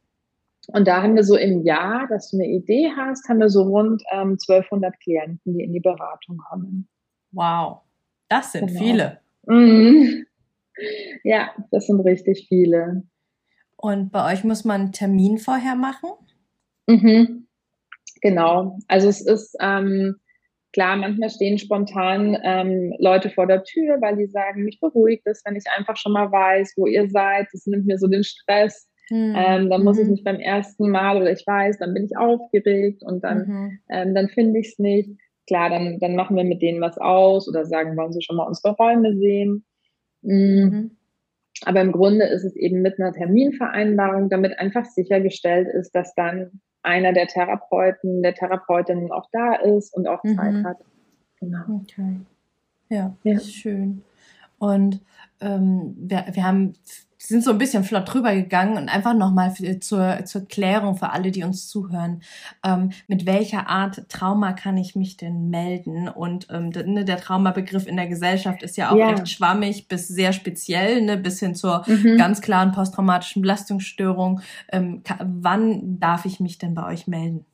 Und 0.69 0.89
da 0.89 1.03
haben 1.03 1.15
wir 1.15 1.25
so 1.25 1.37
im 1.37 1.63
Jahr, 1.63 2.07
dass 2.09 2.31
du 2.31 2.39
eine 2.39 2.47
Idee 2.47 2.91
hast, 2.97 3.29
haben 3.29 3.41
wir 3.41 3.51
so 3.51 3.63
rund 3.63 4.03
ähm, 4.13 4.39
1200 4.49 4.99
Klienten, 5.01 5.55
die 5.55 5.65
in 5.65 5.73
die 5.73 5.81
Beratung 5.81 6.39
kommen. 6.39 6.89
Wow, 7.33 7.83
das 8.29 8.53
sind 8.53 8.69
genau. 8.69 8.81
viele. 8.81 9.21
Mhm. 9.47 10.27
Ja, 11.23 11.51
das 11.71 11.87
sind 11.87 12.01
richtig 12.01 12.47
viele. 12.49 13.05
Und 13.77 14.11
bei 14.11 14.33
euch 14.33 14.45
muss 14.45 14.65
man 14.65 14.81
einen 14.83 14.93
Termin 14.93 15.39
vorher 15.39 15.77
machen? 15.77 16.11
Mhm. 16.87 17.47
Genau. 18.25 18.79
Also 18.89 19.11
es 19.11 19.21
ist 19.21 19.55
ähm, 19.61 20.17
klar, 20.73 20.97
manchmal 20.97 21.29
stehen 21.29 21.59
spontan 21.59 22.39
ähm, 22.43 22.95
Leute 22.99 23.29
vor 23.29 23.47
der 23.47 23.63
Tür, 23.65 24.01
weil 24.01 24.17
die 24.17 24.27
sagen, 24.27 24.65
mich 24.65 24.81
beruhigt 24.81 25.27
es, 25.27 25.43
wenn 25.45 25.57
ich 25.57 25.65
einfach 25.77 25.99
schon 25.99 26.13
mal 26.13 26.33
weiß, 26.33 26.73
wo 26.79 26.87
ihr 26.87 27.11
seid. 27.11 27.49
Das 27.53 27.67
nimmt 27.67 27.85
mir 27.85 27.99
so 27.99 28.09
den 28.09 28.25
Stress. 28.25 28.89
Mhm. 29.11 29.35
Ähm, 29.37 29.71
dann 29.71 29.85
muss 29.85 29.99
ich 29.99 30.07
mhm. 30.07 30.13
nicht 30.13 30.25
beim 30.25 30.41
ersten 30.41 30.89
Mal 30.89 31.19
oder 31.19 31.31
ich 31.33 31.47
weiß, 31.47 31.79
dann 31.79 31.93
bin 31.93 32.07
ich 32.07 32.17
aufgeregt 32.17 33.03
und 33.05 33.23
dann, 33.23 33.47
mhm. 33.47 33.79
ähm, 33.91 34.15
dann 34.15 34.31
finde 34.31 34.61
ich 34.61 34.69
es 34.69 34.79
nicht. 34.79 35.11
Klar, 35.47 35.69
dann, 35.69 35.99
dann 36.01 36.17
machen 36.17 36.35
wir 36.35 36.45
mit 36.45 36.63
denen 36.63 36.81
was 36.81 36.97
aus 36.97 37.47
oder 37.47 37.67
sagen, 37.67 37.95
wollen 37.99 38.15
sie 38.15 38.23
schon 38.23 38.37
mal 38.37 38.47
unsere 38.47 38.75
Räume 38.75 39.15
sehen. 39.19 39.67
Mhm. 40.23 40.39
mhm. 40.39 40.91
Aber 41.67 41.81
im 41.83 41.93
Grunde 41.93 42.25
ist 42.25 42.45
es 42.45 42.57
eben 42.57 42.83
mit 42.83 42.99
einer 42.99 43.13
Terminvereinbarung, 43.13 44.29
damit 44.29 44.59
einfach 44.59 44.87
sichergestellt 44.87 45.69
ist, 45.69 45.95
dass 45.95 46.15
dann 46.15 46.61
einer 46.85 47.13
der 47.13 47.27
Therapeuten, 47.27 48.23
der 48.23 48.35
Therapeutinnen 48.35 49.11
auch 49.11 49.29
da 49.33 49.55
ist 49.55 49.95
und 49.95 50.07
auch 50.07 50.23
mhm. 50.23 50.37
Zeit 50.37 50.65
hat. 50.65 50.77
Genau. 51.41 51.81
Okay. 51.83 52.21
Ja, 52.89 53.17
ja. 53.23 53.41
schön. 53.41 54.03
Und 54.59 55.01
ähm, 55.41 55.95
wir, 55.99 56.27
wir 56.33 56.45
haben 56.45 56.75
sind 57.29 57.43
so 57.43 57.51
ein 57.51 57.59
bisschen 57.59 57.85
flott 57.85 58.13
drüber 58.13 58.35
gegangen 58.35 58.77
und 58.77 58.89
einfach 58.89 59.15
nochmal 59.15 59.55
zur, 59.81 60.25
zur 60.25 60.47
Klärung 60.47 60.97
für 60.97 61.11
alle, 61.11 61.31
die 61.31 61.43
uns 61.43 61.69
zuhören. 61.69 62.23
Ähm, 62.65 62.91
mit 63.09 63.27
welcher 63.27 63.69
Art 63.69 64.09
Trauma 64.09 64.53
kann 64.53 64.77
ich 64.77 64.95
mich 64.95 65.17
denn 65.17 65.51
melden? 65.51 66.09
Und 66.09 66.49
ähm, 66.51 66.71
ne, 66.71 67.05
der 67.05 67.19
Traumabegriff 67.19 67.87
in 67.87 67.97
der 67.97 68.09
Gesellschaft 68.09 68.63
ist 68.63 68.77
ja 68.77 68.91
auch 68.91 68.97
ja. 68.97 69.09
recht 69.09 69.29
schwammig 69.29 69.89
bis 69.89 70.09
sehr 70.09 70.33
speziell, 70.33 71.03
ne, 71.03 71.17
bis 71.17 71.41
hin 71.41 71.55
zur 71.55 71.85
mhm. 71.87 72.17
ganz 72.17 72.41
klaren 72.41 72.73
posttraumatischen 72.73 73.43
Belastungsstörung. 73.43 74.41
Ähm, 74.71 75.03
wann 75.21 75.99
darf 75.99 76.25
ich 76.25 76.41
mich 76.41 76.59
denn 76.59 76.75
bei 76.75 76.87
euch 76.87 77.07
melden? 77.07 77.45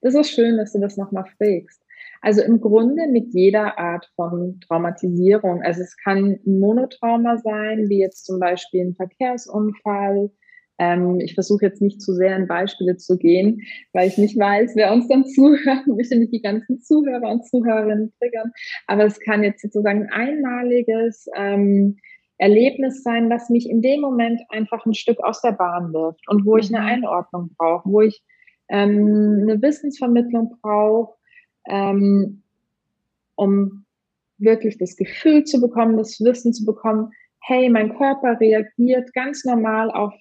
Das 0.00 0.14
ist 0.14 0.30
schön, 0.30 0.56
dass 0.56 0.72
du 0.72 0.80
das 0.80 0.96
nochmal 0.96 1.24
fragst. 1.38 1.81
Also 2.22 2.40
im 2.40 2.60
Grunde 2.60 3.08
mit 3.08 3.34
jeder 3.34 3.78
Art 3.78 4.08
von 4.14 4.60
Traumatisierung. 4.66 5.60
Also 5.62 5.82
es 5.82 5.96
kann 5.96 6.38
ein 6.46 6.60
Monotrauma 6.60 7.36
sein, 7.38 7.88
wie 7.88 7.98
jetzt 7.98 8.24
zum 8.24 8.38
Beispiel 8.38 8.86
ein 8.86 8.94
Verkehrsunfall. 8.94 10.30
Ähm, 10.78 11.18
ich 11.20 11.34
versuche 11.34 11.66
jetzt 11.66 11.82
nicht 11.82 12.00
zu 12.00 12.14
sehr 12.14 12.36
in 12.36 12.46
Beispiele 12.46 12.96
zu 12.96 13.18
gehen, 13.18 13.62
weil 13.92 14.06
ich 14.06 14.18
nicht 14.18 14.38
weiß, 14.38 14.76
wer 14.76 14.92
uns 14.92 15.08
dann 15.08 15.24
zuhört. 15.34 15.82
Ich 15.86 15.94
möchte 15.94 16.16
nicht 16.16 16.32
die 16.32 16.42
ganzen 16.42 16.80
Zuhörer 16.80 17.28
und 17.28 17.44
Zuhörerinnen 17.44 18.12
triggern. 18.20 18.52
Aber 18.86 19.04
es 19.04 19.18
kann 19.18 19.42
jetzt 19.42 19.62
sozusagen 19.62 20.08
ein 20.08 20.12
einmaliges 20.12 21.26
ähm, 21.36 21.96
Erlebnis 22.38 23.02
sein, 23.02 23.30
was 23.30 23.50
mich 23.50 23.68
in 23.68 23.82
dem 23.82 24.00
Moment 24.00 24.40
einfach 24.48 24.86
ein 24.86 24.94
Stück 24.94 25.18
aus 25.24 25.40
der 25.42 25.52
Bahn 25.52 25.92
wirft 25.92 26.28
und 26.28 26.46
wo 26.46 26.56
ich 26.56 26.72
eine 26.72 26.84
mhm. 26.84 26.90
Einordnung 26.90 27.50
brauche, 27.58 27.90
wo 27.90 28.00
ich 28.00 28.22
ähm, 28.68 29.40
eine 29.42 29.60
Wissensvermittlung 29.60 30.56
brauche, 30.62 31.14
ähm, 31.66 32.42
um 33.36 33.84
wirklich 34.38 34.78
das 34.78 34.96
Gefühl 34.96 35.44
zu 35.44 35.60
bekommen, 35.60 35.96
das 35.96 36.20
Wissen 36.20 36.52
zu 36.52 36.64
bekommen, 36.64 37.10
hey, 37.40 37.68
mein 37.68 37.96
Körper 37.96 38.38
reagiert 38.40 39.12
ganz 39.14 39.44
normal 39.44 39.90
auf 39.90 40.14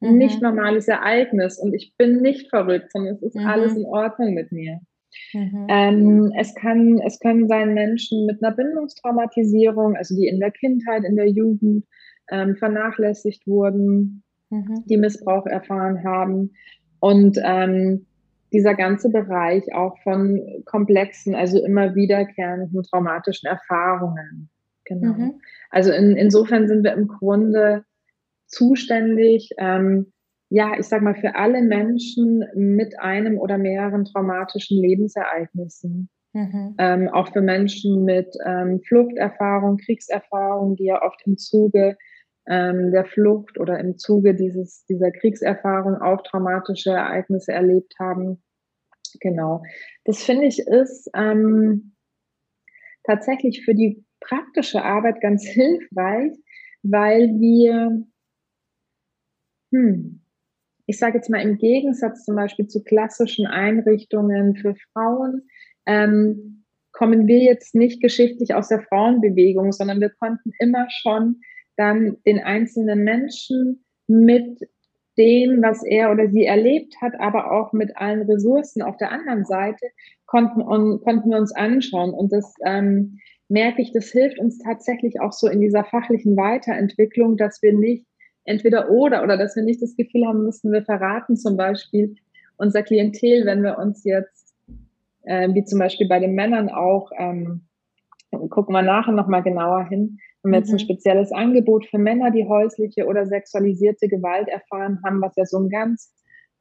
mhm. 0.00 0.18
nicht 0.18 0.42
normales 0.42 0.88
Ereignis 0.88 1.58
und 1.58 1.74
ich 1.74 1.94
bin 1.96 2.20
nicht 2.20 2.50
verrückt, 2.50 2.90
sondern 2.92 3.14
es 3.14 3.22
ist 3.22 3.36
mhm. 3.36 3.46
alles 3.46 3.76
in 3.76 3.84
Ordnung 3.86 4.34
mit 4.34 4.52
mir. 4.52 4.80
Mhm. 5.32 5.66
Ähm, 5.68 6.32
es, 6.38 6.54
kann, 6.54 6.98
es 7.06 7.18
können 7.20 7.46
sein 7.46 7.74
Menschen 7.74 8.26
mit 8.26 8.42
einer 8.42 8.54
Bindungstraumatisierung, 8.54 9.96
also 9.96 10.16
die 10.16 10.26
in 10.26 10.40
der 10.40 10.50
Kindheit, 10.50 11.04
in 11.04 11.16
der 11.16 11.28
Jugend 11.28 11.84
ähm, 12.30 12.56
vernachlässigt 12.56 13.46
wurden, 13.46 14.22
mhm. 14.50 14.84
die 14.86 14.96
Missbrauch 14.96 15.46
erfahren 15.46 16.02
haben. 16.04 16.52
Und 17.00 17.38
ähm, 17.44 18.06
dieser 18.52 18.74
ganze 18.74 19.10
Bereich 19.10 19.74
auch 19.74 19.96
von 20.02 20.40
komplexen, 20.64 21.34
also 21.34 21.62
immer 21.64 21.94
wiederkehrenden 21.94 22.82
traumatischen 22.82 23.48
Erfahrungen. 23.48 24.50
Genau. 24.84 25.14
Mhm. 25.14 25.40
Also 25.70 25.92
in, 25.92 26.16
insofern 26.16 26.68
sind 26.68 26.84
wir 26.84 26.92
im 26.92 27.08
Grunde 27.08 27.84
zuständig, 28.46 29.50
ähm, 29.58 30.12
ja, 30.50 30.72
ich 30.78 30.86
sag 30.86 31.00
mal, 31.00 31.14
für 31.14 31.34
alle 31.34 31.62
Menschen 31.62 32.44
mit 32.54 33.00
einem 33.00 33.38
oder 33.38 33.56
mehreren 33.56 34.04
traumatischen 34.04 34.78
Lebensereignissen. 34.78 36.10
Mhm. 36.34 36.74
Ähm, 36.78 37.08
auch 37.08 37.32
für 37.32 37.42
Menschen 37.42 38.04
mit 38.04 38.34
ähm, 38.46 38.80
Fluchterfahrung, 38.86 39.78
Kriegserfahrung, 39.78 40.76
die 40.76 40.86
ja 40.86 41.02
oft 41.02 41.20
im 41.26 41.36
Zuge 41.36 41.96
ähm, 42.46 42.90
der 42.90 43.04
Flucht 43.04 43.58
oder 43.58 43.78
im 43.78 43.98
Zuge 43.98 44.34
dieses, 44.34 44.84
dieser 44.86 45.10
Kriegserfahrung 45.10 45.96
auch 45.96 46.22
traumatische 46.22 46.90
Ereignisse 46.90 47.52
erlebt 47.52 47.94
haben. 47.98 48.42
Genau. 49.20 49.62
Das 50.04 50.22
finde 50.22 50.46
ich 50.46 50.58
ist 50.58 51.10
ähm, 51.14 51.94
tatsächlich 53.04 53.64
für 53.64 53.74
die 53.74 54.04
praktische 54.20 54.82
Arbeit 54.82 55.20
ganz 55.20 55.44
hilfreich, 55.46 56.32
weil 56.82 57.28
wir, 57.38 58.04
hm, 59.72 60.22
ich 60.86 60.98
sage 60.98 61.18
jetzt 61.18 61.30
mal 61.30 61.42
im 61.42 61.58
Gegensatz 61.58 62.24
zum 62.24 62.36
Beispiel 62.36 62.66
zu 62.66 62.82
klassischen 62.82 63.46
Einrichtungen 63.46 64.56
für 64.56 64.74
Frauen, 64.92 65.48
ähm, 65.86 66.64
kommen 66.92 67.26
wir 67.26 67.38
jetzt 67.38 67.74
nicht 67.74 68.02
geschichtlich 68.02 68.54
aus 68.54 68.68
der 68.68 68.82
Frauenbewegung, 68.82 69.72
sondern 69.72 70.00
wir 70.00 70.10
konnten 70.10 70.52
immer 70.58 70.86
schon 70.90 71.40
dann 71.76 72.16
den 72.26 72.40
einzelnen 72.40 73.04
Menschen 73.04 73.84
mit 74.06 74.60
dem, 75.18 75.62
was 75.62 75.82
er 75.84 76.10
oder 76.10 76.28
sie 76.30 76.44
erlebt 76.44 76.94
hat, 77.00 77.12
aber 77.18 77.52
auch 77.52 77.72
mit 77.72 77.96
allen 77.96 78.22
Ressourcen 78.22 78.82
auf 78.82 78.96
der 78.96 79.12
anderen 79.12 79.44
Seite, 79.44 79.86
konnten, 80.26 80.62
und, 80.62 81.02
konnten 81.02 81.30
wir 81.30 81.38
uns 81.38 81.54
anschauen. 81.54 82.14
Und 82.14 82.32
das 82.32 82.54
ähm, 82.64 83.18
merke 83.48 83.82
ich, 83.82 83.92
das 83.92 84.10
hilft 84.10 84.38
uns 84.38 84.58
tatsächlich 84.58 85.20
auch 85.20 85.32
so 85.32 85.48
in 85.48 85.60
dieser 85.60 85.84
fachlichen 85.84 86.36
Weiterentwicklung, 86.36 87.36
dass 87.36 87.60
wir 87.62 87.74
nicht 87.74 88.06
entweder 88.44 88.90
oder 88.90 89.22
oder 89.22 89.36
dass 89.36 89.54
wir 89.54 89.62
nicht 89.62 89.82
das 89.82 89.94
Gefühl 89.94 90.26
haben 90.26 90.44
müssen, 90.44 90.72
wir 90.72 90.82
verraten 90.82 91.36
zum 91.36 91.56
Beispiel 91.56 92.16
unser 92.56 92.82
Klientel, 92.82 93.44
wenn 93.44 93.62
wir 93.62 93.78
uns 93.78 94.04
jetzt, 94.04 94.54
äh, 95.24 95.52
wie 95.52 95.64
zum 95.64 95.78
Beispiel 95.78 96.08
bei 96.08 96.18
den 96.18 96.34
Männern 96.34 96.70
auch, 96.70 97.10
ähm, 97.18 97.66
gucken 98.48 98.74
wir 98.74 98.82
nachher 98.82 99.12
nochmal 99.12 99.42
genauer 99.42 99.88
hin, 99.88 100.18
wenn 100.42 100.52
wir 100.52 100.58
jetzt 100.58 100.70
ein 100.70 100.74
mhm. 100.74 100.80
spezielles 100.80 101.32
Angebot 101.32 101.86
für 101.86 101.98
Männer, 101.98 102.30
die 102.30 102.48
häusliche 102.48 103.06
oder 103.06 103.26
sexualisierte 103.26 104.08
Gewalt 104.08 104.48
erfahren 104.48 105.00
haben, 105.04 105.20
was 105.20 105.34
ja 105.36 105.44
so 105.44 105.58
ein 105.58 105.68
ganz 105.68 106.12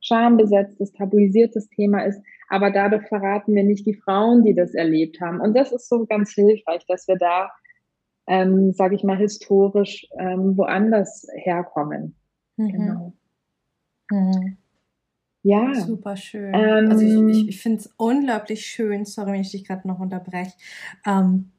schambesetztes, 0.01 0.91
tabuisiertes 0.93 1.69
Thema 1.69 2.05
ist. 2.05 2.21
Aber 2.49 2.71
dadurch 2.71 3.07
verraten 3.07 3.55
wir 3.55 3.63
nicht 3.63 3.85
die 3.85 3.93
Frauen, 3.93 4.43
die 4.43 4.53
das 4.53 4.73
erlebt 4.73 5.21
haben. 5.21 5.39
Und 5.39 5.55
das 5.55 5.71
ist 5.71 5.87
so 5.87 6.05
ganz 6.05 6.33
hilfreich, 6.33 6.85
dass 6.87 7.07
wir 7.07 7.17
da, 7.17 7.49
ähm, 8.27 8.73
sage 8.73 8.95
ich 8.95 9.03
mal, 9.03 9.17
historisch 9.17 10.07
ähm, 10.19 10.57
woanders 10.57 11.27
herkommen. 11.35 12.15
Mhm. 12.57 12.71
Genau. 12.71 13.13
Mhm. 14.11 14.57
Ja. 15.43 15.73
Super 15.73 16.15
schön. 16.17 16.53
Ähm, 16.53 16.91
also 16.91 17.03
ich, 17.03 17.37
ich, 17.37 17.49
ich 17.49 17.61
finde 17.61 17.79
es 17.79 17.93
unglaublich 17.97 18.65
schön, 18.65 19.05
sorry, 19.05 19.33
wenn 19.33 19.41
ich 19.41 19.51
dich 19.51 19.65
gerade 19.65 19.87
noch 19.87 19.99
unterbreche, 19.99 20.53
ähm, 21.05 21.51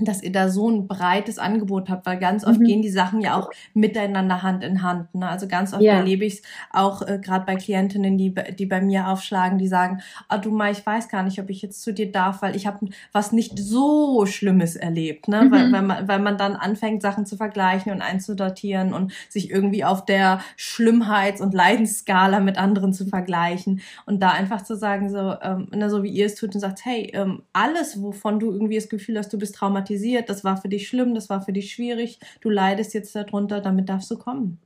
dass 0.00 0.22
ihr 0.22 0.32
da 0.32 0.48
so 0.48 0.68
ein 0.68 0.88
breites 0.88 1.38
Angebot 1.38 1.88
habt, 1.88 2.06
weil 2.06 2.18
ganz 2.18 2.44
oft 2.44 2.58
mhm. 2.58 2.64
gehen 2.64 2.82
die 2.82 2.90
Sachen 2.90 3.20
ja 3.20 3.38
auch 3.38 3.50
miteinander 3.74 4.42
Hand 4.42 4.64
in 4.64 4.82
Hand. 4.82 5.14
Ne? 5.14 5.28
Also 5.28 5.46
ganz 5.46 5.72
oft 5.72 5.82
ja. 5.82 5.94
erlebe 5.94 6.24
ich 6.24 6.34
es 6.34 6.42
auch 6.72 7.02
äh, 7.02 7.18
gerade 7.22 7.46
bei 7.46 7.54
Klientinnen, 7.54 8.18
die, 8.18 8.34
die 8.58 8.66
bei 8.66 8.80
mir 8.80 9.08
aufschlagen, 9.08 9.58
die 9.58 9.68
sagen, 9.68 10.00
ah 10.28 10.38
du 10.38 10.50
Mai, 10.50 10.72
ich 10.72 10.84
weiß 10.84 11.08
gar 11.08 11.22
nicht, 11.22 11.38
ob 11.40 11.48
ich 11.48 11.62
jetzt 11.62 11.82
zu 11.82 11.92
dir 11.92 12.10
darf, 12.10 12.42
weil 12.42 12.56
ich 12.56 12.66
habe 12.66 12.88
was 13.12 13.32
nicht 13.32 13.58
so 13.58 14.26
Schlimmes 14.26 14.74
erlebt. 14.74 15.28
Ne? 15.28 15.44
Mhm. 15.44 15.50
Weil, 15.52 15.72
weil, 15.72 15.82
man, 15.82 16.08
weil 16.08 16.18
man 16.18 16.38
dann 16.38 16.56
anfängt, 16.56 17.02
Sachen 17.02 17.24
zu 17.24 17.36
vergleichen 17.36 17.92
und 17.92 18.02
einzudatieren 18.02 18.92
und 18.92 19.12
sich 19.28 19.50
irgendwie 19.50 19.84
auf 19.84 20.04
der 20.04 20.40
Schlimmheits- 20.56 21.40
und 21.40 21.54
Leidensskala 21.54 22.40
mit 22.40 22.58
anderen 22.58 22.92
zu 22.92 23.06
vergleichen. 23.06 23.80
Und 24.06 24.20
da 24.20 24.30
einfach 24.30 24.62
zu 24.62 24.76
sagen, 24.76 25.08
so, 25.08 25.36
ähm, 25.40 25.68
ne, 25.72 25.88
so 25.88 26.02
wie 26.02 26.10
ihr 26.10 26.26
es 26.26 26.34
tut 26.34 26.54
und 26.54 26.60
sagt, 26.60 26.84
hey, 26.84 27.12
ähm, 27.14 27.42
alles, 27.52 28.02
wovon 28.02 28.40
du 28.40 28.50
irgendwie 28.50 28.74
das 28.74 28.88
Gefühl 28.88 29.18
hast, 29.18 29.32
du 29.32 29.38
bist 29.38 29.54
traumatisiert, 29.54 29.73
traumatisiert, 29.74 30.28
das 30.28 30.44
war 30.44 30.56
für 30.56 30.68
dich 30.68 30.88
schlimm, 30.88 31.14
das 31.14 31.28
war 31.28 31.42
für 31.42 31.52
dich 31.52 31.72
schwierig, 31.72 32.18
du 32.40 32.50
leidest 32.50 32.94
jetzt 32.94 33.14
darunter, 33.14 33.60
damit 33.60 33.88
darfst 33.88 34.10
du 34.10 34.18
kommen. 34.18 34.58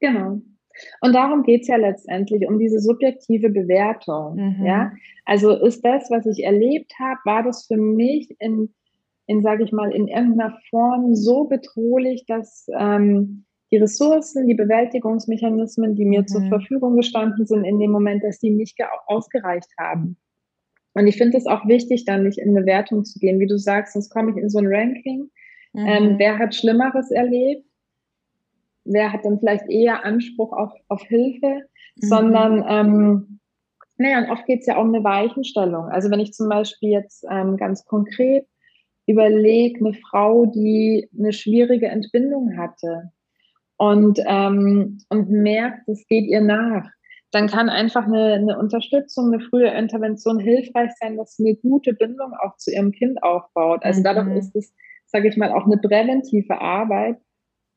Genau. 0.00 0.40
Und 1.00 1.14
darum 1.14 1.42
geht 1.42 1.62
es 1.62 1.68
ja 1.68 1.76
letztendlich, 1.76 2.48
um 2.48 2.58
diese 2.58 2.80
subjektive 2.80 3.50
Bewertung. 3.50 4.36
Mhm. 4.36 4.66
Ja? 4.66 4.92
Also 5.26 5.52
ist 5.52 5.84
das, 5.84 6.10
was 6.10 6.26
ich 6.26 6.44
erlebt 6.44 6.92
habe, 6.98 7.20
war 7.24 7.42
das 7.42 7.66
für 7.66 7.76
mich 7.76 8.34
in, 8.40 8.72
in 9.26 9.42
sage 9.42 9.64
ich 9.64 9.72
mal, 9.72 9.92
in 9.92 10.08
irgendeiner 10.08 10.58
Form 10.70 11.14
so 11.14 11.44
bedrohlich, 11.44 12.24
dass 12.26 12.66
ähm, 12.76 13.44
die 13.70 13.76
Ressourcen, 13.76 14.46
die 14.46 14.54
Bewältigungsmechanismen, 14.54 15.94
die 15.94 16.06
mir 16.06 16.22
mhm. 16.22 16.26
zur 16.26 16.42
Verfügung 16.46 16.96
gestanden 16.96 17.46
sind 17.46 17.64
in 17.64 17.78
dem 17.78 17.90
Moment, 17.90 18.24
dass 18.24 18.38
die 18.38 18.50
nicht 18.50 18.78
ausgereicht 19.06 19.70
haben. 19.78 20.16
Und 20.94 21.06
ich 21.06 21.16
finde 21.16 21.38
es 21.38 21.46
auch 21.46 21.66
wichtig, 21.66 22.04
dann 22.04 22.24
nicht 22.24 22.38
in 22.38 22.56
eine 22.56 22.66
Wertung 22.66 23.04
zu 23.04 23.18
gehen. 23.18 23.40
Wie 23.40 23.46
du 23.46 23.58
sagst, 23.58 23.94
sonst 23.94 24.10
komme 24.10 24.30
ich 24.30 24.36
in 24.36 24.50
so 24.50 24.58
ein 24.58 24.66
Ranking. 24.66 25.30
Mhm. 25.72 25.86
Ähm, 25.86 26.14
wer 26.18 26.38
hat 26.38 26.54
Schlimmeres 26.54 27.10
erlebt? 27.10 27.64
Wer 28.84 29.12
hat 29.12 29.24
dann 29.24 29.38
vielleicht 29.38 29.70
eher 29.70 30.04
Anspruch 30.04 30.52
auf, 30.52 30.72
auf 30.88 31.02
Hilfe? 31.02 31.62
Mhm. 31.96 32.06
Sondern, 32.06 32.64
ähm, 32.68 33.40
naja, 33.96 34.18
und 34.18 34.30
oft 34.30 34.46
geht 34.46 34.60
es 34.60 34.66
ja 34.66 34.78
um 34.78 34.88
eine 34.88 35.04
Weichenstellung. 35.04 35.86
Also 35.86 36.10
wenn 36.10 36.20
ich 36.20 36.32
zum 36.32 36.48
Beispiel 36.48 36.90
jetzt 36.90 37.24
ähm, 37.30 37.56
ganz 37.56 37.84
konkret 37.86 38.46
überlege, 39.06 39.84
eine 39.84 39.94
Frau, 39.94 40.46
die 40.46 41.08
eine 41.18 41.32
schwierige 41.32 41.88
Entbindung 41.88 42.56
hatte 42.56 43.12
und, 43.76 44.20
ähm, 44.26 44.98
und 45.08 45.30
merkt, 45.30 45.88
es 45.88 46.06
geht 46.06 46.26
ihr 46.26 46.40
nach 46.40 46.88
dann 47.32 47.48
kann 47.48 47.70
einfach 47.70 48.04
eine, 48.04 48.34
eine 48.34 48.58
Unterstützung, 48.58 49.32
eine 49.32 49.42
frühe 49.42 49.70
Intervention 49.70 50.38
hilfreich 50.38 50.92
sein, 51.00 51.16
dass 51.16 51.34
sie 51.34 51.46
eine 51.46 51.56
gute 51.56 51.94
Bindung 51.94 52.34
auch 52.34 52.56
zu 52.58 52.70
ihrem 52.70 52.92
Kind 52.92 53.22
aufbaut. 53.22 53.84
Also 53.84 54.00
mhm. 54.00 54.04
dadurch 54.04 54.36
ist 54.36 54.54
es, 54.54 54.74
sage 55.06 55.28
ich 55.28 55.36
mal, 55.38 55.50
auch 55.50 55.64
eine 55.64 55.78
präventive 55.78 56.60
Arbeit, 56.60 57.18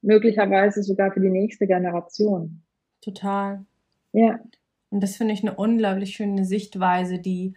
möglicherweise 0.01 0.83
sogar 0.83 1.13
für 1.13 1.21
die 1.21 1.29
nächste 1.29 1.67
Generation. 1.67 2.63
Total. 3.01 3.65
Ja. 4.11 4.39
Und 4.89 5.01
das 5.01 5.15
finde 5.15 5.33
ich 5.33 5.41
eine 5.41 5.55
unglaublich 5.55 6.15
schöne 6.15 6.43
Sichtweise, 6.43 7.17
die 7.17 7.53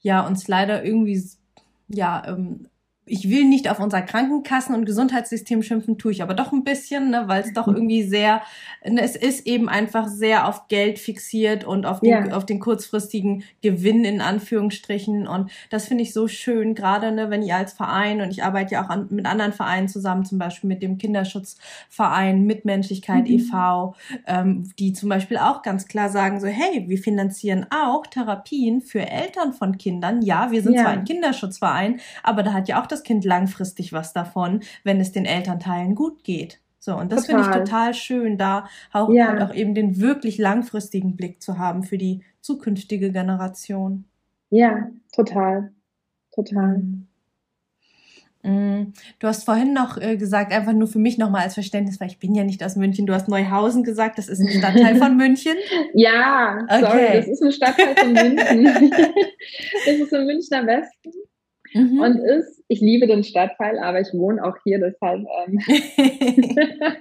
ja 0.00 0.26
uns 0.26 0.48
leider 0.48 0.84
irgendwie 0.84 1.20
ja 1.88 2.22
ähm, 2.26 2.68
ich 3.08 3.28
will 3.28 3.44
nicht 3.44 3.70
auf 3.70 3.80
unser 3.80 4.02
Krankenkassen- 4.02 4.74
und 4.74 4.84
Gesundheitssystem 4.84 5.62
schimpfen, 5.62 5.98
tue 5.98 6.12
ich 6.12 6.22
aber 6.22 6.34
doch 6.34 6.52
ein 6.52 6.64
bisschen, 6.64 7.10
ne, 7.10 7.24
weil 7.26 7.42
es 7.42 7.52
doch 7.52 7.66
mhm. 7.66 7.76
irgendwie 7.76 8.02
sehr, 8.02 8.42
ne, 8.84 9.00
es 9.02 9.16
ist 9.16 9.46
eben 9.46 9.68
einfach 9.68 10.08
sehr 10.08 10.46
auf 10.46 10.68
Geld 10.68 10.98
fixiert 10.98 11.64
und 11.64 11.86
auf 11.86 12.00
den, 12.00 12.10
ja. 12.10 12.36
auf 12.36 12.46
den 12.46 12.60
kurzfristigen 12.60 13.44
Gewinn 13.62 14.04
in 14.04 14.20
Anführungsstrichen. 14.20 15.26
Und 15.26 15.50
das 15.70 15.86
finde 15.86 16.02
ich 16.02 16.12
so 16.12 16.28
schön, 16.28 16.74
gerade 16.74 17.12
ne, 17.12 17.30
wenn 17.30 17.42
ihr 17.42 17.56
als 17.56 17.72
Verein, 17.72 18.20
und 18.20 18.30
ich 18.30 18.44
arbeite 18.44 18.74
ja 18.74 18.84
auch 18.84 18.90
an, 18.90 19.08
mit 19.10 19.26
anderen 19.26 19.52
Vereinen 19.52 19.88
zusammen, 19.88 20.24
zum 20.24 20.38
Beispiel 20.38 20.68
mit 20.68 20.82
dem 20.82 20.98
Kinderschutzverein 20.98 22.44
Mitmenschlichkeit 22.44 23.24
mhm. 23.28 23.34
e.V., 23.34 23.94
ähm, 24.26 24.70
die 24.78 24.92
zum 24.92 25.08
Beispiel 25.08 25.38
auch 25.38 25.62
ganz 25.62 25.86
klar 25.86 26.08
sagen 26.08 26.40
so, 26.40 26.46
hey, 26.46 26.84
wir 26.86 26.98
finanzieren 26.98 27.66
auch 27.70 28.06
Therapien 28.06 28.80
für 28.80 29.00
Eltern 29.00 29.52
von 29.52 29.78
Kindern. 29.78 30.22
Ja, 30.22 30.50
wir 30.50 30.62
sind 30.62 30.74
ja. 30.74 30.82
zwar 30.82 30.92
ein 30.92 31.04
Kinderschutzverein, 31.04 32.00
aber 32.22 32.42
da 32.42 32.52
hat 32.52 32.68
ja 32.68 32.80
auch 32.80 32.86
das 32.86 32.97
das 32.98 33.04
Kind 33.04 33.24
langfristig 33.24 33.92
was 33.92 34.12
davon, 34.12 34.60
wenn 34.84 35.00
es 35.00 35.12
den 35.12 35.24
Elternteilen 35.24 35.94
gut 35.94 36.24
geht. 36.24 36.60
So, 36.80 36.96
und 36.96 37.12
das 37.12 37.26
finde 37.26 37.42
ich 37.42 37.48
total 37.48 37.92
schön, 37.92 38.38
da 38.38 38.68
auch, 38.92 39.10
ja. 39.12 39.44
auch 39.44 39.54
eben 39.54 39.74
den 39.74 40.00
wirklich 40.00 40.38
langfristigen 40.38 41.16
Blick 41.16 41.42
zu 41.42 41.58
haben 41.58 41.82
für 41.82 41.98
die 41.98 42.22
zukünftige 42.40 43.10
Generation. 43.10 44.04
Ja, 44.50 44.88
total. 45.12 45.72
Total. 46.32 46.78
Mhm. 46.78 47.06
mhm. 48.42 48.92
Du 49.18 49.26
hast 49.26 49.44
vorhin 49.44 49.74
noch 49.74 49.98
äh, 50.00 50.16
gesagt, 50.16 50.52
einfach 50.52 50.72
nur 50.72 50.86
für 50.86 51.00
mich 51.00 51.18
nochmal 51.18 51.42
als 51.42 51.54
Verständnis, 51.54 52.00
weil 52.00 52.08
ich 52.08 52.20
bin 52.20 52.34
ja 52.34 52.44
nicht 52.44 52.62
aus 52.64 52.76
München. 52.76 53.06
Du 53.06 53.12
hast 53.12 53.28
Neuhausen 53.28 53.82
gesagt, 53.82 54.16
das 54.16 54.28
ist 54.28 54.40
ein 54.40 54.48
Stadtteil 54.48 54.96
von 54.96 55.16
München. 55.18 55.56
ja, 55.94 56.64
okay. 56.70 56.80
sorry, 56.80 57.16
das 57.16 57.28
ist 57.28 57.42
ein 57.42 57.52
Stadtteil 57.52 57.96
von 57.96 58.12
München. 58.12 58.90
das 59.86 59.94
ist 59.96 60.12
im 60.12 60.26
Münchner 60.26 60.64
Westen 60.66 61.27
mhm. 61.74 62.00
und 62.00 62.18
ist, 62.18 62.64
ich 62.68 62.80
liebe 62.80 63.06
den 63.06 63.24
Stadtteil, 63.24 63.78
aber 63.78 64.00
ich 64.00 64.12
wohne 64.12 64.44
auch 64.44 64.56
hier, 64.64 64.78
deshalb 64.78 65.26
ähm, 65.46 65.58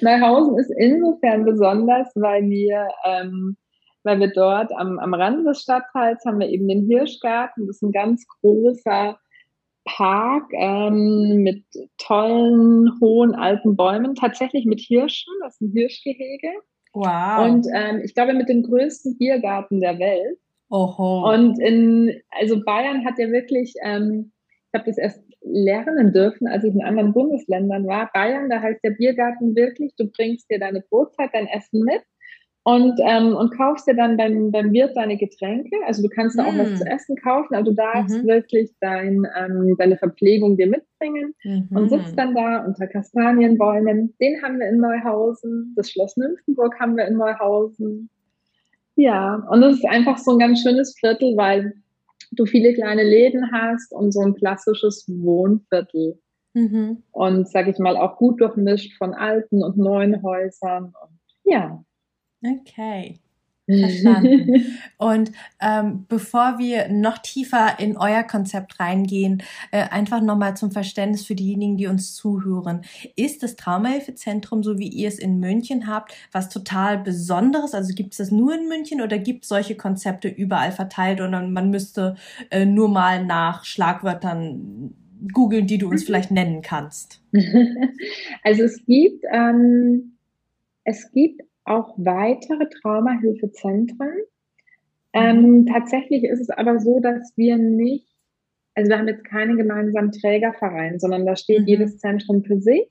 Neuhausen 0.00 0.58
ist 0.58 0.72
insofern 0.76 1.44
besonders, 1.44 2.08
weil 2.14 2.44
wir, 2.48 2.88
ähm, 3.04 3.56
weil 4.04 4.20
wir 4.20 4.32
dort 4.32 4.72
am, 4.72 4.98
am 4.98 5.14
Rand 5.14 5.46
des 5.46 5.62
Stadtteils 5.62 6.24
haben 6.24 6.38
wir 6.38 6.48
eben 6.48 6.68
den 6.68 6.86
Hirschgarten, 6.86 7.66
das 7.66 7.76
ist 7.76 7.82
ein 7.82 7.92
ganz 7.92 8.26
großer 8.40 9.18
Park 9.84 10.50
ähm, 10.52 11.42
mit 11.42 11.64
tollen, 11.96 12.90
hohen, 13.00 13.34
alten 13.34 13.76
Bäumen, 13.76 14.14
tatsächlich 14.14 14.66
mit 14.66 14.80
Hirschen, 14.80 15.32
das 15.42 15.54
ist 15.54 15.62
ein 15.62 15.72
Hirschgehege. 15.72 16.50
Wow. 16.92 17.44
Und 17.44 17.66
ähm, 17.74 18.02
ich 18.04 18.14
glaube, 18.14 18.34
mit 18.34 18.48
dem 18.48 18.62
größten 18.62 19.18
Biergarten 19.18 19.80
der 19.80 19.98
Welt. 19.98 20.38
Oho. 20.70 21.32
Und 21.32 21.58
in, 21.60 22.20
also 22.30 22.62
Bayern 22.64 23.04
hat 23.04 23.18
ja 23.18 23.30
wirklich, 23.30 23.74
ähm, 23.82 24.32
ich 24.72 24.78
habe 24.78 24.90
das 24.90 24.98
erst 24.98 25.22
lernen 25.42 26.12
dürfen, 26.12 26.46
als 26.46 26.64
ich 26.64 26.74
in 26.74 26.82
anderen 26.82 27.12
Bundesländern 27.12 27.86
war. 27.86 28.10
Bayern, 28.12 28.50
da 28.50 28.60
heißt 28.60 28.82
der 28.84 28.90
Biergarten 28.90 29.54
wirklich, 29.56 29.94
du 29.96 30.10
bringst 30.10 30.50
dir 30.50 30.58
deine 30.58 30.82
Brotzeit, 30.82 31.30
dein 31.32 31.46
Essen 31.46 31.84
mit 31.84 32.02
und, 32.64 33.00
ähm, 33.02 33.34
und 33.34 33.56
kaufst 33.56 33.88
dir 33.88 33.94
dann 33.94 34.18
beim, 34.18 34.50
beim 34.50 34.72
Wirt 34.72 34.94
deine 34.94 35.16
Getränke. 35.16 35.74
Also 35.86 36.02
du 36.02 36.08
kannst 36.10 36.38
da 36.38 36.44
auch 36.44 36.58
was 36.58 36.72
mm. 36.72 36.76
zu 36.76 36.86
essen 36.86 37.16
kaufen, 37.16 37.54
aber 37.54 37.64
du 37.64 37.72
darfst 37.72 38.22
mhm. 38.22 38.26
wirklich 38.26 38.70
dein, 38.80 39.26
ähm, 39.38 39.74
deine 39.78 39.96
Verpflegung 39.96 40.58
dir 40.58 40.66
mitbringen 40.66 41.34
mhm. 41.44 41.68
und 41.70 41.88
sitzt 41.88 42.18
dann 42.18 42.34
da 42.34 42.64
unter 42.66 42.86
Kastanienbäumen. 42.86 44.14
Den 44.20 44.42
haben 44.42 44.58
wir 44.58 44.68
in 44.68 44.78
Neuhausen, 44.80 45.72
das 45.76 45.90
Schloss 45.90 46.18
Nymphenburg 46.18 46.78
haben 46.78 46.96
wir 46.96 47.06
in 47.06 47.16
Neuhausen. 47.16 48.10
Ja, 48.98 49.46
und 49.48 49.62
es 49.62 49.76
ist 49.76 49.86
einfach 49.86 50.18
so 50.18 50.32
ein 50.32 50.40
ganz 50.40 50.60
schönes 50.60 50.96
Viertel, 50.98 51.36
weil 51.36 51.72
du 52.32 52.46
viele 52.46 52.74
kleine 52.74 53.04
Läden 53.04 53.52
hast 53.52 53.92
und 53.92 54.10
so 54.10 54.20
ein 54.22 54.34
klassisches 54.34 55.06
Wohnviertel. 55.06 56.20
Mhm. 56.54 57.04
Und 57.12 57.48
sag 57.48 57.68
ich 57.68 57.78
mal, 57.78 57.96
auch 57.96 58.16
gut 58.16 58.40
durchmischt 58.40 58.98
von 58.98 59.14
alten 59.14 59.62
und 59.62 59.76
neuen 59.76 60.20
Häusern. 60.24 60.86
Und 60.86 61.20
ja. 61.44 61.84
Okay. 62.44 63.20
Verstanden. 63.68 64.64
Und 64.96 65.32
ähm, 65.60 66.06
bevor 66.08 66.58
wir 66.58 66.88
noch 66.88 67.18
tiefer 67.18 67.78
in 67.78 67.96
euer 67.96 68.22
Konzept 68.22 68.80
reingehen, 68.80 69.42
äh, 69.70 69.82
einfach 69.88 70.22
nochmal 70.22 70.56
zum 70.56 70.70
Verständnis 70.70 71.26
für 71.26 71.34
diejenigen, 71.34 71.76
die 71.76 71.86
uns 71.86 72.14
zuhören. 72.14 72.82
Ist 73.14 73.42
das 73.42 73.56
Traumahilfezentrum, 73.56 74.62
so 74.62 74.78
wie 74.78 74.88
ihr 74.88 75.08
es 75.08 75.18
in 75.18 75.38
München 75.38 75.86
habt, 75.86 76.14
was 76.32 76.48
total 76.48 76.98
Besonderes? 76.98 77.74
Also 77.74 77.94
gibt 77.94 78.12
es 78.12 78.18
das 78.18 78.30
nur 78.30 78.54
in 78.54 78.68
München 78.68 79.00
oder 79.02 79.18
gibt 79.18 79.44
es 79.44 79.48
solche 79.48 79.76
Konzepte 79.76 80.28
überall 80.28 80.72
verteilt 80.72 81.20
und 81.20 81.52
man 81.52 81.70
müsste 81.70 82.16
äh, 82.50 82.64
nur 82.64 82.88
mal 82.88 83.24
nach 83.24 83.64
Schlagwörtern 83.64 84.94
googeln, 85.32 85.66
die 85.66 85.78
du 85.78 85.88
uns 85.88 86.04
vielleicht 86.06 86.30
nennen 86.30 86.62
kannst? 86.62 87.22
Also 88.44 88.62
es 88.62 88.84
gibt, 88.86 89.24
ähm, 89.30 90.16
es 90.84 91.10
gibt 91.12 91.42
auch 91.68 91.94
weitere 91.96 92.68
Traumahilfezentren. 92.80 94.12
Ähm, 95.12 95.66
tatsächlich 95.66 96.24
ist 96.24 96.40
es 96.40 96.50
aber 96.50 96.78
so, 96.80 97.00
dass 97.00 97.32
wir 97.36 97.56
nicht, 97.56 98.06
also 98.74 98.90
wir 98.90 98.98
haben 98.98 99.08
jetzt 99.08 99.24
keinen 99.24 99.56
gemeinsamen 99.56 100.12
Trägerverein, 100.12 100.98
sondern 100.98 101.26
da 101.26 101.34
steht 101.36 101.62
mhm. 101.62 101.66
jedes 101.66 101.98
Zentrum 101.98 102.44
für 102.44 102.60
sich. 102.60 102.88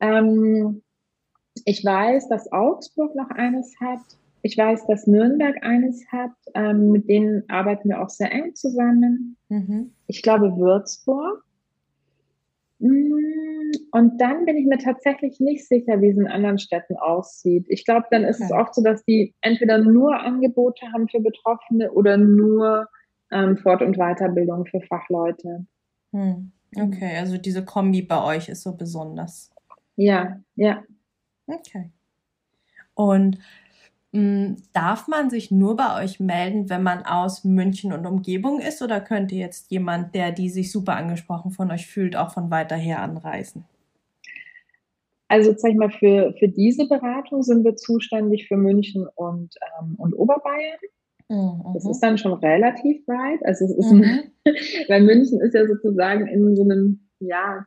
Ähm, 0.00 0.82
ich 1.64 1.84
weiß, 1.84 2.28
dass 2.28 2.50
Augsburg 2.52 3.14
noch 3.14 3.30
eines 3.30 3.74
hat. 3.80 4.00
Ich 4.42 4.56
weiß, 4.56 4.86
dass 4.86 5.06
Nürnberg 5.06 5.62
eines 5.62 6.06
hat. 6.10 6.32
Ähm, 6.54 6.92
mit 6.92 7.08
denen 7.08 7.44
arbeiten 7.48 7.90
wir 7.90 8.00
auch 8.00 8.08
sehr 8.08 8.32
eng 8.32 8.54
zusammen. 8.54 9.36
Mhm. 9.48 9.92
Ich 10.06 10.22
glaube 10.22 10.56
Würzburg. 10.56 11.44
Mm, 12.80 13.70
und 13.92 14.20
dann 14.20 14.46
bin 14.46 14.56
ich 14.56 14.66
mir 14.66 14.78
tatsächlich 14.78 15.38
nicht 15.38 15.68
sicher, 15.68 16.00
wie 16.00 16.08
es 16.08 16.16
in 16.16 16.26
anderen 16.26 16.58
Städten 16.58 16.96
aussieht. 16.96 17.66
Ich 17.68 17.84
glaube, 17.84 18.06
dann 18.10 18.24
ist 18.24 18.40
okay. 18.40 18.46
es 18.46 18.52
oft 18.52 18.74
so, 18.74 18.82
dass 18.82 19.04
die 19.04 19.34
entweder 19.42 19.78
nur 19.78 20.18
Angebote 20.18 20.86
haben 20.92 21.08
für 21.08 21.20
Betroffene 21.20 21.92
oder 21.92 22.16
nur 22.16 22.88
ähm, 23.30 23.56
Fort- 23.58 23.82
und 23.82 23.96
Weiterbildung 23.96 24.66
für 24.66 24.80
Fachleute. 24.80 25.66
Hm. 26.12 26.52
Okay, 26.76 27.16
also 27.18 27.36
diese 27.36 27.64
Kombi 27.64 28.02
bei 28.02 28.22
euch 28.22 28.48
ist 28.48 28.62
so 28.62 28.76
besonders. 28.76 29.50
Ja, 29.96 30.40
ja. 30.54 30.82
Okay. 31.46 31.90
Und 32.94 33.38
darf 34.12 35.06
man 35.06 35.30
sich 35.30 35.52
nur 35.52 35.76
bei 35.76 36.02
euch 36.02 36.18
melden, 36.18 36.68
wenn 36.68 36.82
man 36.82 37.04
aus 37.04 37.44
München 37.44 37.92
und 37.92 38.06
Umgebung 38.06 38.60
ist, 38.60 38.82
oder 38.82 39.00
könnte 39.00 39.36
jetzt 39.36 39.70
jemand, 39.70 40.16
der 40.16 40.32
die 40.32 40.48
sich 40.48 40.72
super 40.72 40.96
angesprochen 40.96 41.52
von 41.52 41.70
euch 41.70 41.86
fühlt, 41.86 42.16
auch 42.16 42.32
von 42.32 42.50
weiter 42.50 42.74
her 42.74 43.02
anreisen? 43.02 43.64
Also 45.28 45.54
sag 45.56 45.70
ich 45.70 45.76
mal, 45.76 45.92
für, 45.92 46.34
für 46.40 46.48
diese 46.48 46.88
Beratung 46.88 47.44
sind 47.44 47.62
wir 47.64 47.76
zuständig 47.76 48.48
für 48.48 48.56
München 48.56 49.06
und, 49.14 49.54
ähm, 49.78 49.94
und 49.96 50.12
Oberbayern. 50.14 50.80
Mhm. 51.28 51.72
Das 51.74 51.88
ist 51.88 52.00
dann 52.00 52.18
schon 52.18 52.32
relativ 52.32 53.06
weit. 53.06 53.38
Also 53.46 53.64
es 53.66 53.76
ist, 53.76 53.92
mhm. 53.92 54.22
weil 54.88 55.02
München 55.02 55.40
ist 55.40 55.54
ja 55.54 55.68
sozusagen 55.68 56.26
in 56.26 56.56
so 56.56 56.64
einem, 56.64 57.08
ja, 57.20 57.64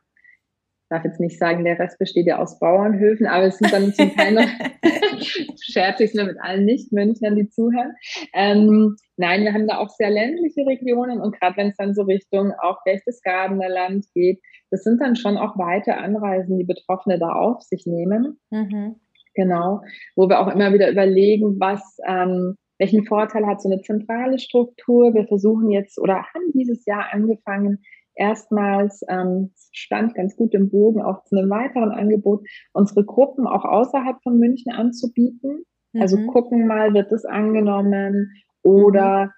darf 0.94 1.04
jetzt 1.04 1.20
nicht 1.20 1.38
sagen, 1.38 1.64
der 1.64 1.78
Rest 1.78 1.98
besteht 1.98 2.26
ja 2.26 2.38
aus 2.38 2.58
Bauernhöfen, 2.58 3.26
aber 3.26 3.46
es 3.46 3.58
sind 3.58 3.72
dann 3.72 3.92
zum 3.92 4.14
Teil 4.14 4.32
noch, 4.32 4.44
scherze 5.60 6.04
ich 6.04 6.14
nur 6.14 6.26
mit 6.26 6.36
allen 6.40 6.64
Nicht-Münchnern, 6.64 7.36
die 7.36 7.48
zuhören. 7.48 7.94
Ähm, 8.32 8.96
nein, 9.16 9.42
wir 9.42 9.52
haben 9.52 9.66
da 9.66 9.78
auch 9.78 9.90
sehr 9.90 10.10
ländliche 10.10 10.64
Regionen 10.66 11.20
und 11.20 11.38
gerade 11.38 11.56
wenn 11.56 11.68
es 11.68 11.76
dann 11.76 11.94
so 11.94 12.02
Richtung 12.02 12.52
auch 12.62 12.78
Berchtesgadener 12.84 13.68
Land 13.68 14.06
geht, 14.14 14.40
das 14.70 14.84
sind 14.84 15.00
dann 15.00 15.16
schon 15.16 15.36
auch 15.36 15.58
weite 15.58 15.96
Anreisen, 15.96 16.58
die 16.58 16.64
Betroffene 16.64 17.18
da 17.18 17.32
auf 17.32 17.62
sich 17.62 17.86
nehmen. 17.86 18.38
Mhm. 18.50 18.96
Genau, 19.34 19.80
wo 20.14 20.28
wir 20.28 20.40
auch 20.40 20.52
immer 20.52 20.72
wieder 20.72 20.90
überlegen, 20.90 21.58
was, 21.58 21.96
ähm, 22.06 22.54
welchen 22.78 23.04
Vorteil 23.04 23.46
hat 23.46 23.60
so 23.60 23.68
eine 23.68 23.82
zentrale 23.82 24.38
Struktur. 24.38 25.12
Wir 25.12 25.26
versuchen 25.26 25.70
jetzt 25.70 25.98
oder 25.98 26.18
haben 26.18 26.52
dieses 26.54 26.84
Jahr 26.86 27.12
angefangen, 27.12 27.82
erstmals 28.14 29.02
ähm, 29.08 29.52
stand 29.72 30.14
ganz 30.14 30.36
gut 30.36 30.54
im 30.54 30.70
Bogen 30.70 31.02
auch 31.02 31.24
zu 31.24 31.36
einem 31.36 31.50
weiteren 31.50 31.90
Angebot, 31.90 32.46
unsere 32.72 33.04
Gruppen 33.04 33.46
auch 33.46 33.64
außerhalb 33.64 34.22
von 34.22 34.38
München 34.38 34.72
anzubieten. 34.72 35.64
Also 35.94 36.16
mhm. 36.16 36.22
Also 36.24 36.32
gucken 36.32 36.66
mal, 36.66 36.94
wird 36.94 37.12
es 37.12 37.24
angenommen 37.24 38.30
oder 38.62 39.32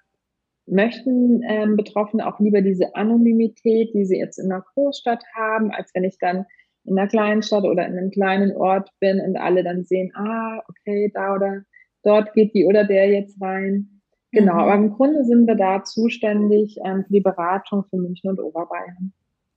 mhm. 0.65 0.75
möchten 0.75 1.41
ähm, 1.47 1.75
Betroffene 1.75 2.27
auch 2.27 2.39
lieber 2.39 2.61
diese 2.61 2.95
Anonymität, 2.95 3.93
die 3.93 4.05
sie 4.05 4.17
jetzt 4.17 4.39
in 4.39 4.51
einer 4.51 4.63
Großstadt 4.73 5.23
haben, 5.35 5.71
als 5.71 5.91
wenn 5.93 6.03
ich 6.03 6.17
dann 6.19 6.45
in 6.85 6.97
einer 6.97 7.07
kleinen 7.07 7.43
Stadt 7.43 7.65
oder 7.65 7.85
in 7.85 7.97
einem 7.97 8.11
kleinen 8.11 8.55
Ort 8.55 8.89
bin 8.99 9.19
und 9.19 9.35
alle 9.37 9.63
dann 9.63 9.83
sehen, 9.83 10.11
ah, 10.15 10.61
okay, 10.69 11.11
da 11.13 11.35
oder 11.35 11.63
dort 12.03 12.33
geht 12.33 12.53
die 12.53 12.65
oder 12.65 12.85
der 12.85 13.09
jetzt 13.09 13.39
rein. 13.41 13.96
Genau, 14.37 14.53
mhm. 14.53 14.59
aber 14.59 14.75
im 14.75 14.93
Grunde 14.93 15.23
sind 15.25 15.47
wir 15.47 15.55
da 15.55 15.83
zuständig 15.83 16.77
ähm, 16.85 17.03
für 17.05 17.13
die 17.13 17.21
Beratung 17.21 17.85
für 17.89 17.97
München 17.97 18.29
und 18.29 18.39
Oberbayern. 18.39 19.13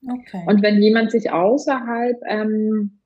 Okay. 0.09 0.45
Und 0.47 0.63
wenn 0.63 0.81
jemand 0.81 1.11
sich 1.11 1.31
außerhalb 1.31 2.17
ähm, 2.27 3.01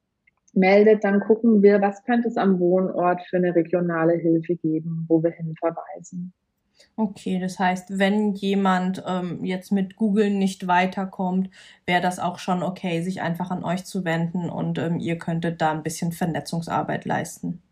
meldet, 0.52 1.02
dann 1.02 1.18
gucken 1.20 1.62
wir, 1.62 1.80
was 1.80 2.04
könnte 2.04 2.28
es 2.28 2.36
am 2.36 2.60
Wohnort 2.60 3.22
für 3.28 3.38
eine 3.38 3.54
regionale 3.54 4.14
Hilfe 4.14 4.54
geben, 4.54 5.04
wo 5.08 5.22
wir 5.22 5.32
hinverweisen. 5.32 6.32
Okay, 6.96 7.40
das 7.40 7.58
heißt, 7.58 7.98
wenn 7.98 8.34
jemand 8.34 9.02
ähm, 9.06 9.44
jetzt 9.44 9.72
mit 9.72 9.96
Google 9.96 10.30
nicht 10.30 10.68
weiterkommt, 10.68 11.50
wäre 11.86 12.00
das 12.00 12.20
auch 12.20 12.38
schon 12.38 12.62
okay, 12.62 13.02
sich 13.02 13.20
einfach 13.20 13.50
an 13.50 13.64
euch 13.64 13.84
zu 13.84 14.04
wenden 14.04 14.48
und 14.48 14.78
ähm, 14.78 15.00
ihr 15.00 15.18
könntet 15.18 15.60
da 15.60 15.72
ein 15.72 15.82
bisschen 15.82 16.12
Vernetzungsarbeit 16.12 17.04
leisten. 17.04 17.62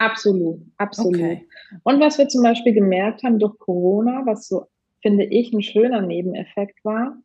Absolut, 0.00 0.62
absolut. 0.78 1.14
Okay. 1.14 1.46
Und 1.84 2.00
was 2.00 2.16
wir 2.16 2.26
zum 2.26 2.42
Beispiel 2.42 2.72
gemerkt 2.72 3.22
haben 3.22 3.38
durch 3.38 3.58
Corona, 3.58 4.22
was 4.24 4.48
so, 4.48 4.64
finde 5.02 5.24
ich, 5.24 5.52
ein 5.52 5.62
schöner 5.62 6.00
Nebeneffekt 6.00 6.82
war, 6.84 7.18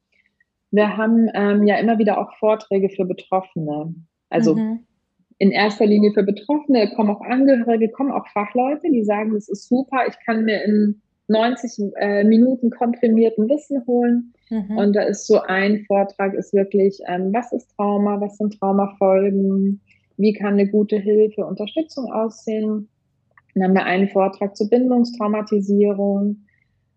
wir 0.71 0.97
haben 0.97 1.29
ähm, 1.33 1.63
ja 1.63 1.77
immer 1.77 1.97
wieder 1.99 2.19
auch 2.19 2.37
Vorträge 2.37 2.89
für 2.89 3.05
Betroffene. 3.05 3.95
Also 4.29 4.55
mhm. 4.55 4.85
in 5.37 5.51
erster 5.51 5.85
Linie 5.85 6.11
für 6.11 6.23
Betroffene, 6.23 6.93
kommen 6.95 7.11
auch 7.11 7.21
Angehörige, 7.21 7.89
kommen 7.89 8.11
auch 8.11 8.27
Fachleute, 8.33 8.91
die 8.91 9.05
sagen, 9.05 9.33
das 9.33 9.47
ist 9.47 9.69
super, 9.69 10.05
ich 10.09 10.15
kann 10.25 10.43
mir 10.43 10.61
in 10.65 11.01
90 11.29 11.93
äh, 11.95 12.25
Minuten 12.25 12.71
komprimierten 12.71 13.47
Wissen 13.47 13.85
holen. 13.87 14.33
Mhm. 14.49 14.77
Und 14.77 14.93
da 14.97 15.03
ist 15.03 15.27
so 15.27 15.39
ein 15.39 15.85
Vortrag, 15.85 16.33
ist 16.33 16.53
wirklich, 16.53 16.99
ähm, 17.07 17.33
was 17.33 17.53
ist 17.53 17.73
Trauma, 17.77 18.19
was 18.19 18.35
sind 18.35 18.59
Traumafolgen, 18.59 19.79
wie 20.17 20.33
kann 20.33 20.53
eine 20.53 20.67
gute 20.67 20.97
Hilfe, 20.97 21.45
Unterstützung 21.45 22.11
aussehen. 22.11 22.89
Dann 23.53 23.63
haben 23.63 23.73
wir 23.73 23.85
einen 23.85 24.09
Vortrag 24.09 24.55
zur 24.55 24.69
Bindungstraumatisierung, 24.69 26.45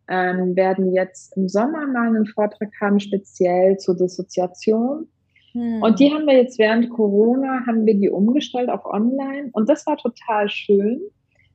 ähm, 0.09 0.57
werden 0.57 0.93
jetzt 0.93 1.37
im 1.37 1.49
Sommer 1.49 1.87
mal 1.87 2.09
einen 2.09 2.27
Vortrag 2.27 2.71
haben, 2.81 2.99
speziell 2.99 3.77
zur 3.79 3.97
Dissoziation. 3.97 5.07
Hm. 5.53 5.83
Und 5.83 6.01
die 6.01 6.13
haben 6.13 6.27
wir 6.27 6.37
jetzt 6.37 6.59
während 6.59 6.91
Corona, 6.91 7.65
haben 7.67 7.87
wir 7.87 7.95
die 7.95 8.11
umgestellt 8.11 8.71
auf 8.71 8.85
online. 8.85 9.51
Und 9.53 9.69
das 9.69 9.87
war 9.87 9.97
total 9.97 10.49
schön, 10.49 11.01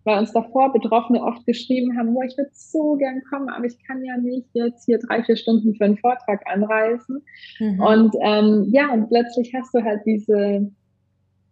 weil 0.04 0.20
uns 0.20 0.32
davor 0.34 0.72
Betroffene 0.72 1.22
oft 1.22 1.46
geschrieben 1.46 1.98
haben, 1.98 2.16
oh, 2.16 2.22
ich 2.22 2.38
würde 2.38 2.52
so 2.54 2.96
gern 2.96 3.22
kommen, 3.30 3.50
aber 3.50 3.66
ich 3.66 3.78
kann 3.86 4.04
ja 4.04 4.18
nicht 4.18 4.48
jetzt 4.54 4.86
hier 4.86 5.00
drei, 5.00 5.24
vier 5.24 5.36
Stunden 5.36 5.76
für 5.76 5.86
einen 5.86 5.98
Vortrag 5.98 6.46
anreisen. 6.48 7.24
Mhm. 7.60 7.80
Und 7.80 8.16
ähm, 8.22 8.68
ja, 8.72 8.92
und 8.92 9.10
plötzlich 9.10 9.54
hast 9.54 9.74
du 9.74 9.84
halt 9.84 10.02
diese 10.06 10.72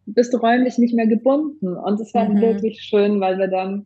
bist 0.05 0.33
du 0.33 0.37
räumlich 0.37 0.77
nicht 0.77 0.93
mehr 0.93 1.07
gebunden. 1.07 1.75
Und 1.75 1.99
es 1.99 2.13
war 2.13 2.27
mhm. 2.27 2.41
wirklich 2.41 2.81
schön, 2.81 3.19
weil 3.19 3.37
wir 3.37 3.47
dann, 3.47 3.85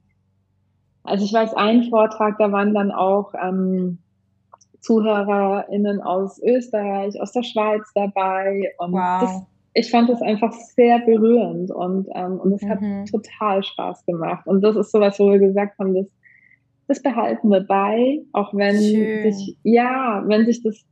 also 1.04 1.26
ich 1.26 1.34
weiß, 1.34 1.54
ein 1.56 1.84
Vortrag, 1.84 2.38
da 2.38 2.52
waren 2.52 2.74
dann 2.74 2.92
auch 2.92 3.34
ähm, 3.42 4.00
ZuhörerInnen 4.82 6.02
aus 6.02 6.42
Österreich, 6.42 7.20
aus 7.20 7.32
der 7.32 7.44
Schweiz 7.44 7.90
dabei. 7.94 8.74
Und 8.78 8.94
wow. 8.94 9.22
das, 9.22 9.44
ich 9.74 9.92
fand 9.92 10.10
das 10.10 10.22
einfach 10.22 10.54
sehr 10.54 11.00
berührend 11.00 11.72
und, 11.72 12.08
ähm, 12.16 12.40
und 12.40 12.54
es 12.54 12.62
mhm. 12.62 12.70
hat 12.70 13.10
total 13.10 13.64
Spaß 13.64 14.06
gemacht. 14.06 14.48
Und 14.48 14.62
das 14.62 14.76
ist 14.76 14.92
sowas, 14.92 15.20
wo 15.20 15.32
wir 15.32 15.40
gesagt 15.40 15.78
haben, 15.80 15.94
das, 15.94 16.08
das 16.88 17.02
behalten 17.02 17.50
wir 17.50 17.62
bei, 17.62 18.22
auch 18.32 18.54
wenn 18.54 18.80
Schön. 18.80 19.32
sich, 19.32 19.58
ja, 19.64 20.24
wenn 20.28 20.46
sich 20.46 20.64
das 20.64 20.86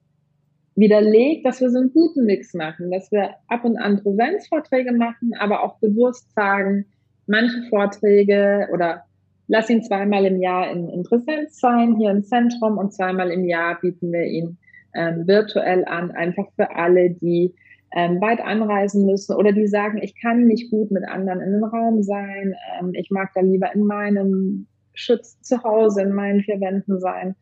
widerlegt, 0.75 1.45
dass 1.45 1.62
wir 1.62 1.69
so 1.69 1.79
einen 1.79 1.93
guten 1.93 2.25
Mix 2.25 2.53
machen, 2.53 2.91
dass 2.91 3.12
wir 3.12 3.31
ab 3.47 3.63
und 3.63 3.77
an 3.77 4.01
Präsenzvorträge 4.01 4.93
machen, 4.93 5.31
aber 5.39 5.63
auch 5.63 5.79
bewusst 5.79 6.33
sagen, 6.33 6.86
manche 7.27 7.62
Vorträge 7.69 8.67
oder 8.73 9.03
lass 9.47 9.69
ihn 9.69 9.83
zweimal 9.83 10.25
im 10.25 10.41
Jahr 10.41 10.71
in, 10.71 10.89
in 10.89 11.03
Präsenz 11.03 11.59
sein, 11.59 11.95
hier 11.97 12.12
im 12.12 12.23
Zentrum 12.23 12.77
und 12.77 12.93
zweimal 12.93 13.31
im 13.31 13.45
Jahr 13.45 13.79
bieten 13.79 14.12
wir 14.12 14.25
ihn 14.25 14.57
ähm, 14.95 15.27
virtuell 15.27 15.86
an, 15.86 16.12
einfach 16.12 16.45
für 16.55 16.75
alle, 16.75 17.12
die 17.12 17.53
ähm, 17.95 18.19
weit 18.21 18.41
anreisen 18.41 19.05
müssen 19.05 19.36
oder 19.36 19.51
die 19.51 19.67
sagen, 19.67 19.99
ich 20.01 20.19
kann 20.19 20.45
nicht 20.45 20.71
gut 20.71 20.91
mit 20.91 21.07
anderen 21.07 21.41
in 21.41 21.53
einem 21.53 21.63
Raum 21.63 22.03
sein, 22.03 22.55
ähm, 22.79 22.91
ich 22.93 23.12
mag 23.12 23.31
da 23.36 23.41
lieber 23.41 23.73
in 23.73 23.86
meinem 23.86 24.67
Schutz 24.93 25.41
zu 25.41 25.63
Hause, 25.63 26.01
in 26.01 26.13
meinen 26.13 26.41
vier 26.41 26.60
Wänden 26.60 26.99
sein. 26.99 27.36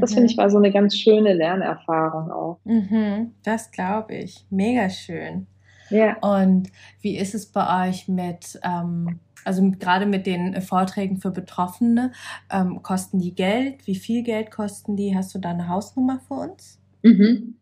Das 0.00 0.12
finde 0.12 0.26
ich 0.26 0.36
mhm. 0.36 0.42
war 0.42 0.50
so 0.50 0.58
eine 0.58 0.70
ganz 0.70 0.94
schöne 0.94 1.32
Lernerfahrung 1.32 2.30
auch. 2.30 2.60
Mhm, 2.64 3.32
das 3.42 3.70
glaube 3.70 4.16
ich. 4.16 4.44
Mega 4.50 4.90
schön. 4.90 5.46
Ja. 5.88 6.18
Und 6.18 6.68
wie 7.00 7.16
ist 7.16 7.34
es 7.34 7.46
bei 7.46 7.88
euch 7.88 8.06
mit, 8.06 8.60
ähm, 8.62 9.20
also 9.46 9.70
gerade 9.78 10.04
mit 10.04 10.26
den 10.26 10.60
Vorträgen 10.60 11.16
für 11.16 11.30
Betroffene, 11.30 12.12
ähm, 12.52 12.82
kosten 12.82 13.18
die 13.18 13.34
Geld? 13.34 13.86
Wie 13.86 13.94
viel 13.94 14.22
Geld 14.22 14.50
kosten 14.50 14.94
die? 14.94 15.16
Hast 15.16 15.34
du 15.34 15.38
da 15.38 15.50
eine 15.50 15.68
Hausnummer 15.68 16.20
für 16.28 16.34
uns? 16.34 16.78
Mhm. 17.02 17.54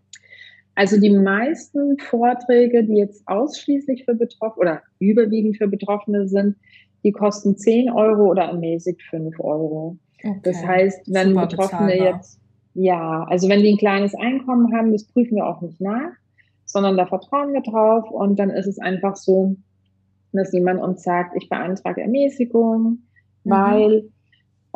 Also 0.75 1.01
die 1.01 1.11
meisten 1.11 1.97
Vorträge, 1.99 2.85
die 2.85 2.97
jetzt 2.97 3.27
ausschließlich 3.27 4.05
für 4.05 4.15
Betroffene 4.15 4.61
oder 4.61 4.83
überwiegend 4.99 5.57
für 5.57 5.69
Betroffene 5.69 6.29
sind, 6.29 6.57
die 7.05 7.13
kosten 7.13 7.57
10 7.57 7.91
Euro 7.91 8.31
oder 8.31 8.45
ermäßigt 8.45 9.03
5 9.03 9.39
Euro. 9.41 9.97
Okay. 10.19 10.41
Das 10.43 10.65
heißt, 10.65 11.13
wenn 11.13 11.31
Super 11.31 11.47
Betroffene 11.47 11.93
bezahlbar. 11.93 12.17
jetzt, 12.17 12.41
ja, 12.75 13.25
also 13.29 13.49
wenn 13.49 13.63
die 13.63 13.73
ein 13.73 13.79
kleines 13.79 14.15
Einkommen 14.15 14.75
haben, 14.77 14.93
das 14.93 15.05
prüfen 15.05 15.37
wir 15.37 15.47
auch 15.47 15.61
nicht 15.61 15.81
nach, 15.81 16.13
sondern 16.65 16.97
da 16.97 17.07
vertrauen 17.07 17.53
wir 17.53 17.63
drauf 17.63 18.11
und 18.11 18.39
dann 18.39 18.51
ist 18.51 18.67
es 18.67 18.79
einfach 18.79 19.17
so, 19.17 19.57
dass 20.33 20.53
jemand 20.53 20.83
uns 20.83 21.03
sagt, 21.03 21.37
ich 21.37 21.49
beantrage 21.49 22.03
Ermäßigung, 22.03 22.99
mhm. 23.45 23.51
weil 23.51 24.11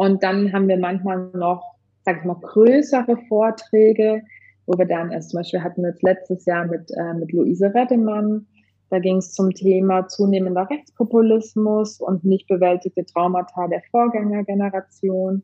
Und 0.01 0.23
dann 0.23 0.51
haben 0.55 0.67
wir 0.67 0.79
manchmal 0.79 1.29
noch, 1.35 1.75
sag 2.07 2.21
ich 2.21 2.25
mal, 2.25 2.37
größere 2.41 3.19
Vorträge, 3.29 4.23
wo 4.65 4.79
wir 4.79 4.87
dann, 4.87 5.13
also 5.13 5.29
zum 5.29 5.41
Beispiel 5.41 5.63
hatten 5.63 5.83
wir 5.83 5.91
jetzt 5.91 6.03
letztes 6.03 6.47
Jahr 6.47 6.65
mit, 6.67 6.91
äh, 6.97 7.13
mit 7.13 7.33
Luise 7.33 7.71
Reddemann, 7.75 8.47
da 8.91 8.99
ging 8.99 9.19
es 9.19 9.33
zum 9.33 9.51
Thema 9.51 10.09
zunehmender 10.09 10.69
Rechtspopulismus 10.69 12.01
und 12.01 12.25
nicht 12.25 12.49
bewältigte 12.49 13.05
Traumata 13.07 13.69
der 13.69 13.83
Vorgängergeneration. 13.91 15.43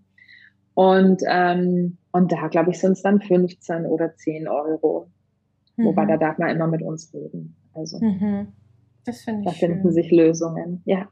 Und, 0.75 1.23
ähm, 1.27 1.97
und 2.13 2.33
da, 2.33 2.49
glaube 2.49 2.71
ich, 2.71 2.81
sind 2.81 2.93
es 2.93 3.03
dann 3.03 3.21
15 3.21 3.87
oder 3.87 4.15
10 4.15 4.49
Euro. 4.49 5.09
Mhm. 5.77 5.85
Wobei 5.87 6.07
da 6.07 6.17
darf 6.17 6.39
man 6.39 6.51
immer 6.51 6.67
mit 6.67 6.83
uns 6.83 7.15
reden. 7.15 7.57
Also 7.73 7.99
mhm. 8.01 8.49
das 9.05 9.23
finde 9.23 9.41
ich. 9.41 9.47
Da 9.47 9.53
finden 9.53 9.83
schön. 9.83 9.93
sich 9.93 10.11
Lösungen, 10.11 10.83
ja. 10.85 11.09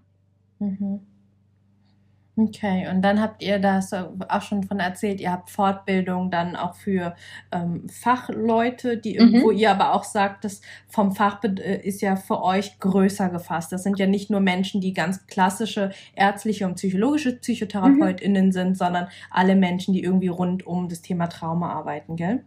Mhm. 0.58 1.00
Okay, 2.36 2.88
und 2.90 3.02
dann 3.02 3.20
habt 3.20 3.44
ihr 3.44 3.60
das 3.60 3.92
auch 3.92 4.42
schon 4.42 4.64
von 4.64 4.80
erzählt, 4.80 5.20
ihr 5.20 5.30
habt 5.30 5.50
Fortbildung 5.50 6.32
dann 6.32 6.56
auch 6.56 6.74
für 6.74 7.14
ähm, 7.52 7.88
Fachleute, 7.88 8.96
die 8.96 9.20
mhm. 9.20 9.40
wo 9.42 9.52
ihr 9.52 9.70
aber 9.70 9.94
auch 9.94 10.02
sagt, 10.02 10.44
das 10.44 10.60
vom 10.88 11.12
Fach 11.12 11.44
äh, 11.44 11.86
ist 11.86 12.02
ja 12.02 12.16
für 12.16 12.42
euch 12.42 12.80
größer 12.80 13.28
gefasst. 13.28 13.70
Das 13.70 13.84
sind 13.84 14.00
ja 14.00 14.08
nicht 14.08 14.30
nur 14.30 14.40
Menschen, 14.40 14.80
die 14.80 14.92
ganz 14.92 15.28
klassische 15.28 15.90
ärztliche 16.16 16.66
und 16.66 16.74
psychologische 16.74 17.36
PsychotherapeutInnen 17.36 18.46
mhm. 18.46 18.52
sind, 18.52 18.76
sondern 18.76 19.06
alle 19.30 19.54
Menschen, 19.54 19.94
die 19.94 20.02
irgendwie 20.02 20.26
rund 20.26 20.66
um 20.66 20.88
das 20.88 21.02
Thema 21.02 21.28
Trauma 21.28 21.72
arbeiten, 21.72 22.16
gell? 22.16 22.42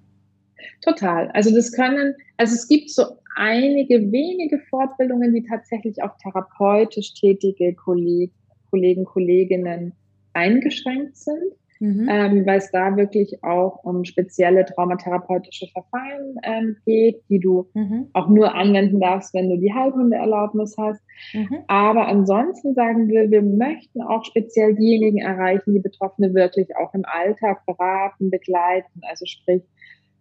Total. 0.81 1.31
Also 1.31 1.55
das 1.55 1.71
können, 1.71 2.13
also 2.35 2.55
es 2.55 2.67
gibt 2.67 2.89
so 2.89 3.03
einige 3.37 4.11
wenige 4.11 4.59
Fortbildungen, 4.69 5.33
die 5.33 5.43
tatsächlich 5.43 6.03
auch 6.03 6.17
therapeutisch 6.17 7.13
tätige 7.13 7.73
Kollegen 7.73 8.33
Kollegen, 8.69 9.05
Kolleginnen 9.05 9.93
eingeschränkt 10.33 11.17
sind, 11.17 11.53
mhm. 11.79 12.07
ähm, 12.09 12.45
weil 12.45 12.59
es 12.59 12.71
da 12.71 12.95
wirklich 12.95 13.43
auch 13.43 13.83
um 13.83 14.03
spezielle 14.05 14.65
traumatherapeutische 14.65 15.67
Verfahren 15.67 16.35
ähm, 16.43 16.77
geht, 16.85 17.21
die 17.29 17.39
du 17.39 17.67
mhm. 17.73 18.07
auch 18.13 18.27
nur 18.29 18.53
anwenden 18.53 18.99
darfst, 18.99 19.33
wenn 19.33 19.49
du 19.49 19.57
die 19.57 19.73
Heilkundeerlaubnis 19.73 20.75
hast. 20.77 21.01
Mhm. 21.33 21.57
Aber 21.67 22.07
ansonsten 22.07 22.73
sagen 22.73 23.07
wir, 23.07 23.29
wir 23.31 23.41
möchten 23.41 24.01
auch 24.01 24.23
speziell 24.25 24.75
diejenigen 24.75 25.19
erreichen, 25.19 25.73
die 25.73 25.79
Betroffene 25.79 26.33
wirklich 26.33 26.75
auch 26.75 26.93
im 26.93 27.03
Alltag 27.05 27.65
beraten, 27.65 28.29
begleiten, 28.29 29.01
also 29.09 29.25
sprich 29.25 29.63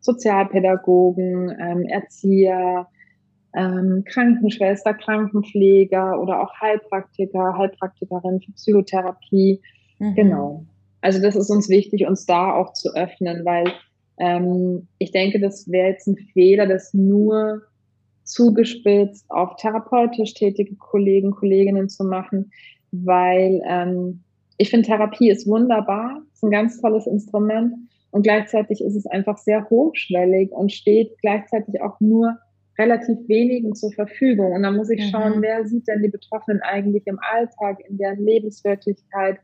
Sozialpädagogen, 0.01 1.55
ähm, 1.61 1.83
Erzieher, 1.83 2.89
ähm, 3.57 4.05
Krankenschwester, 4.07 4.95
Krankenpfleger 4.95 6.21
oder 6.21 6.43
auch 6.43 6.53
Heilpraktiker, 6.61 7.57
Heilpraktikerin 7.57 8.41
für 8.41 8.53
Psychotherapie. 8.53 9.61
Mhm. 9.99 10.15
Genau. 10.15 10.65
Also 11.01 11.21
das 11.21 11.37
ist 11.37 11.51
uns 11.51 11.69
wichtig, 11.69 12.07
uns 12.07 12.27
da 12.27 12.55
auch 12.55 12.75
zu 12.75 12.95
öffnen, 12.95 13.45
weil 13.45 13.73
ähm, 14.19 14.87
ich 14.99 15.11
denke, 15.11 15.41
das 15.41 15.71
wäre 15.71 15.89
jetzt 15.89 16.07
ein 16.07 16.17
Fehler, 16.33 16.67
das 16.67 16.93
nur 16.93 17.63
zugespitzt 18.25 19.25
auf 19.31 19.57
therapeutisch 19.57 20.35
tätige 20.35 20.75
Kollegen, 20.77 21.31
Kolleginnen 21.31 21.89
zu 21.89 22.05
machen, 22.05 22.51
weil 22.91 23.63
ähm, 23.67 24.21
ich 24.59 24.71
finde, 24.71 24.87
Therapie 24.87 25.31
ist 25.31 25.47
wunderbar, 25.47 26.23
ist 26.33 26.43
ein 26.43 26.51
ganz 26.51 26.81
tolles 26.81 27.07
Instrument 27.07 27.75
und 28.11 28.23
gleichzeitig 28.23 28.81
ist 28.81 28.97
es 28.97 29.07
einfach 29.07 29.39
sehr 29.39 29.69
hochschwellig 29.71 30.51
und 30.51 30.73
steht 30.73 31.17
gleichzeitig 31.21 31.81
auch 31.83 32.01
nur 32.01 32.37
relativ 32.79 33.17
wenigen 33.29 33.75
zur 33.75 33.93
Verfügung. 33.93 34.53
Und 34.53 34.63
dann 34.63 34.77
muss 34.77 34.91
ich 34.91 35.11
schauen, 35.11 35.39
mhm. 35.39 35.43
wer 35.43 35.67
sieht 35.67 35.89
denn 35.89 36.03
die 36.03 36.09
Betroffenen 36.09 36.61
eigentlich 36.63 37.07
im 37.07 37.19
Alltag, 37.21 37.79
in 37.89 37.99
deren 37.99 38.25
Lebenswirklichkeit. 38.25 39.39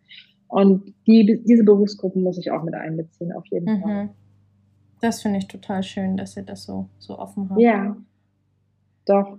Und 0.49 0.95
die, 1.07 1.42
diese 1.45 1.64
Berufsgruppen 1.64 2.23
muss 2.23 2.38
ich 2.38 2.51
auch 2.51 2.62
mit 2.62 2.75
einbeziehen, 2.75 3.33
auf 3.33 3.47
jeden 3.47 3.77
mhm. 3.77 3.83
Fall. 3.83 4.09
Das 5.01 5.23
finde 5.23 5.38
ich 5.38 5.49
total 5.49 5.83
schön, 5.83 6.16
dass 6.16 6.37
ihr 6.37 6.45
das 6.45 6.64
so, 6.64 6.88
so 6.99 7.18
offen 7.18 7.51
habt. 7.51 7.61
Ja, 7.61 7.97
doch. 9.07 9.38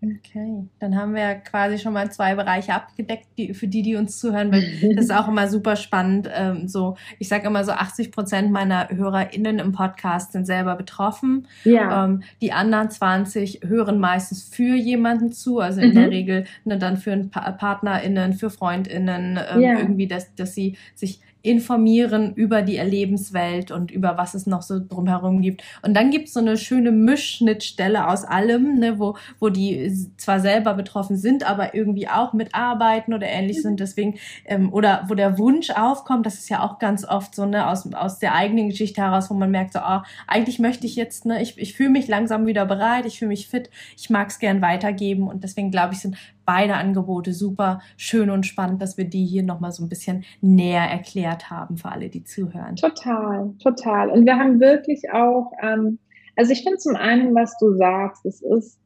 Okay, 0.00 0.64
dann 0.78 0.96
haben 0.96 1.12
wir 1.12 1.34
quasi 1.34 1.76
schon 1.76 1.92
mal 1.92 2.10
zwei 2.12 2.36
Bereiche 2.36 2.72
abgedeckt, 2.72 3.26
die, 3.36 3.52
für 3.52 3.66
die, 3.66 3.82
die 3.82 3.96
uns 3.96 4.20
zuhören, 4.20 4.52
weil 4.52 4.62
das 4.94 5.06
ist 5.06 5.10
auch 5.10 5.26
immer 5.26 5.48
super 5.48 5.74
spannend. 5.74 6.30
Ähm, 6.32 6.68
so, 6.68 6.96
ich 7.18 7.28
sage 7.28 7.48
immer 7.48 7.64
so, 7.64 7.72
80 7.72 8.12
Prozent 8.12 8.52
meiner 8.52 8.88
HörerInnen 8.90 9.58
im 9.58 9.72
Podcast 9.72 10.32
sind 10.32 10.46
selber 10.46 10.76
betroffen. 10.76 11.48
Ja. 11.64 12.04
Ähm, 12.04 12.22
die 12.40 12.52
anderen 12.52 12.90
20 12.90 13.62
hören 13.66 13.98
meistens 13.98 14.44
für 14.44 14.76
jemanden 14.76 15.32
zu, 15.32 15.58
also 15.58 15.80
in 15.80 15.90
mhm. 15.90 15.94
der 15.94 16.10
Regel 16.10 16.44
ne, 16.64 16.78
dann 16.78 16.96
für 16.96 17.16
pa 17.16 17.50
PartnerInnen, 17.50 18.34
für 18.34 18.50
FreundInnen, 18.50 19.40
ähm, 19.52 19.60
ja. 19.60 19.78
irgendwie, 19.78 20.06
dass, 20.06 20.32
dass 20.36 20.54
sie 20.54 20.76
sich 20.94 21.20
informieren 21.42 22.34
über 22.34 22.62
die 22.62 22.76
Erlebenswelt 22.76 23.70
und 23.70 23.90
über 23.90 24.18
was 24.18 24.34
es 24.34 24.46
noch 24.46 24.62
so 24.62 24.80
drumherum 24.80 25.40
gibt. 25.40 25.62
Und 25.82 25.94
dann 25.94 26.10
gibt 26.10 26.28
es 26.28 26.34
so 26.34 26.40
eine 26.40 26.56
schöne 26.56 26.90
Mischschnittstelle 26.90 28.08
aus 28.08 28.24
allem, 28.24 28.78
ne, 28.78 28.98
wo, 28.98 29.16
wo 29.38 29.48
die 29.48 29.94
zwar 30.16 30.40
selber 30.40 30.74
betroffen 30.74 31.16
sind, 31.16 31.48
aber 31.48 31.74
irgendwie 31.74 32.08
auch 32.08 32.32
mitarbeiten 32.32 33.14
oder 33.14 33.28
ähnlich 33.28 33.62
sind. 33.62 33.78
Deswegen, 33.78 34.18
ähm, 34.46 34.72
oder 34.72 35.04
wo 35.08 35.14
der 35.14 35.38
Wunsch 35.38 35.70
aufkommt, 35.70 36.26
das 36.26 36.34
ist 36.34 36.48
ja 36.48 36.62
auch 36.62 36.78
ganz 36.80 37.04
oft 37.04 37.34
so, 37.34 37.46
ne, 37.46 37.68
aus, 37.68 37.92
aus 37.92 38.18
der 38.18 38.34
eigenen 38.34 38.70
Geschichte 38.70 39.00
heraus, 39.00 39.30
wo 39.30 39.34
man 39.34 39.50
merkt, 39.50 39.74
so, 39.74 39.78
oh, 39.78 40.00
eigentlich 40.26 40.58
möchte 40.58 40.86
ich 40.86 40.96
jetzt, 40.96 41.24
ne, 41.24 41.40
ich, 41.40 41.56
ich 41.56 41.74
fühle 41.74 41.90
mich 41.90 42.08
langsam 42.08 42.46
wieder 42.46 42.66
bereit, 42.66 43.06
ich 43.06 43.20
fühle 43.20 43.28
mich 43.28 43.48
fit, 43.48 43.70
ich 43.96 44.10
mag 44.10 44.28
es 44.28 44.40
gern 44.40 44.60
weitergeben. 44.60 45.28
Und 45.28 45.44
deswegen 45.44 45.70
glaube 45.70 45.94
ich, 45.94 46.00
sind 46.00 46.16
beide 46.48 46.76
Angebote 46.76 47.34
super 47.34 47.82
schön 47.98 48.30
und 48.30 48.46
spannend, 48.46 48.80
dass 48.80 48.96
wir 48.96 49.04
die 49.04 49.26
hier 49.26 49.42
nochmal 49.42 49.70
so 49.70 49.84
ein 49.84 49.90
bisschen 49.90 50.24
näher 50.40 50.80
erklärt 50.80 51.50
haben 51.50 51.76
für 51.76 51.92
alle, 51.92 52.08
die 52.08 52.24
zuhören. 52.24 52.74
Total, 52.76 53.50
total. 53.62 54.08
Und 54.08 54.24
wir 54.24 54.38
haben 54.38 54.58
wirklich 54.58 55.12
auch, 55.12 55.52
ähm, 55.62 55.98
also 56.36 56.52
ich 56.52 56.62
finde 56.62 56.78
zum 56.78 56.96
einen, 56.96 57.34
was 57.34 57.54
du 57.60 57.74
sagst, 57.74 58.24
es 58.24 58.40
ist, 58.40 58.80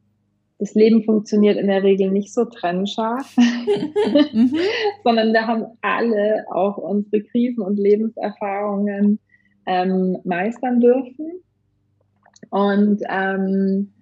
das 0.59 0.73
Leben 0.73 1.05
funktioniert 1.05 1.55
in 1.57 1.67
der 1.67 1.83
Regel 1.83 2.11
nicht 2.11 2.33
so 2.33 2.43
trennscharf, 2.43 3.33
mhm. 4.33 4.53
sondern 5.05 5.31
wir 5.31 5.47
haben 5.47 5.63
alle 5.79 6.45
auch 6.51 6.75
unsere 6.77 7.23
Krisen 7.23 7.63
und 7.63 7.79
Lebenserfahrungen 7.79 9.19
ähm, 9.67 10.17
meistern 10.25 10.81
dürfen. 10.81 11.31
Und 12.49 13.01
ähm, 13.09 13.93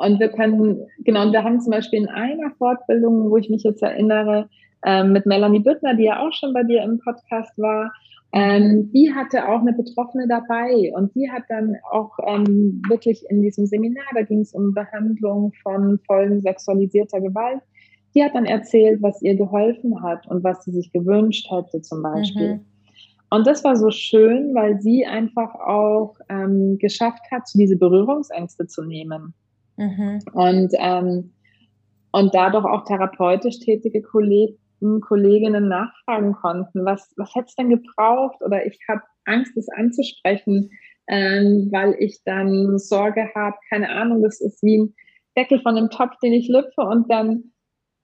und 0.00 0.18
wir 0.18 0.28
können, 0.28 0.86
genau, 1.04 1.22
und 1.22 1.32
wir 1.32 1.44
haben 1.44 1.60
zum 1.60 1.72
Beispiel 1.72 2.00
in 2.00 2.08
einer 2.08 2.50
Fortbildung, 2.56 3.30
wo 3.30 3.36
ich 3.36 3.50
mich 3.50 3.62
jetzt 3.64 3.82
erinnere, 3.82 4.48
ähm, 4.84 5.12
mit 5.12 5.26
Melanie 5.26 5.60
Büttner, 5.60 5.94
die 5.94 6.04
ja 6.04 6.26
auch 6.26 6.32
schon 6.32 6.54
bei 6.54 6.62
dir 6.62 6.82
im 6.82 6.98
Podcast 7.00 7.52
war, 7.58 7.92
ähm, 8.32 8.90
die 8.92 9.12
hatte 9.12 9.46
auch 9.46 9.60
eine 9.60 9.74
Betroffene 9.74 10.26
dabei 10.26 10.90
und 10.94 11.14
die 11.14 11.30
hat 11.30 11.42
dann 11.48 11.76
auch 11.90 12.12
ähm, 12.26 12.80
wirklich 12.88 13.24
in 13.28 13.42
diesem 13.42 13.66
Seminar, 13.66 14.04
da 14.14 14.22
ging 14.22 14.40
es 14.40 14.54
um 14.54 14.72
Behandlung 14.72 15.52
von 15.62 15.98
Folgen 16.06 16.40
sexualisierter 16.40 17.20
Gewalt, 17.20 17.60
die 18.14 18.24
hat 18.24 18.34
dann 18.34 18.46
erzählt, 18.46 19.02
was 19.02 19.20
ihr 19.20 19.36
geholfen 19.36 20.02
hat 20.02 20.26
und 20.28 20.42
was 20.42 20.64
sie 20.64 20.72
sich 20.72 20.92
gewünscht 20.92 21.50
hätte 21.50 21.82
zum 21.82 22.02
Beispiel. 22.02 22.54
Mhm. 22.54 22.64
Und 23.30 23.46
das 23.46 23.62
war 23.64 23.76
so 23.76 23.90
schön, 23.90 24.54
weil 24.54 24.80
sie 24.80 25.04
einfach 25.04 25.54
auch 25.54 26.16
ähm, 26.28 26.78
geschafft 26.78 27.22
hat, 27.30 27.42
diese 27.54 27.76
Berührungsängste 27.76 28.66
zu 28.66 28.82
nehmen. 28.82 29.34
Mhm. 29.80 30.18
Und, 30.34 30.72
ähm, 30.78 31.32
und 32.12 32.34
dadurch 32.34 32.66
auch 32.66 32.84
therapeutisch 32.84 33.60
tätige 33.60 34.02
Kollegen, 34.02 34.58
Kolleginnen 35.00 35.68
nachfragen 35.68 36.32
konnten, 36.34 36.84
was, 36.84 37.12
was 37.16 37.34
hätte 37.34 37.46
es 37.48 37.54
denn 37.54 37.70
gebraucht? 37.70 38.42
Oder 38.42 38.66
ich 38.66 38.78
habe 38.88 39.02
Angst, 39.24 39.52
das 39.56 39.68
anzusprechen, 39.68 40.70
ähm, 41.08 41.68
weil 41.72 41.96
ich 41.98 42.20
dann 42.24 42.78
Sorge 42.78 43.30
habe, 43.34 43.56
keine 43.70 43.90
Ahnung, 43.90 44.22
das 44.22 44.40
ist 44.40 44.62
wie 44.62 44.78
ein 44.78 44.94
Deckel 45.36 45.60
von 45.60 45.76
einem 45.76 45.90
Topf, 45.90 46.16
den 46.22 46.32
ich 46.32 46.48
lüpfe 46.48 46.82
und 46.82 47.10
dann 47.10 47.52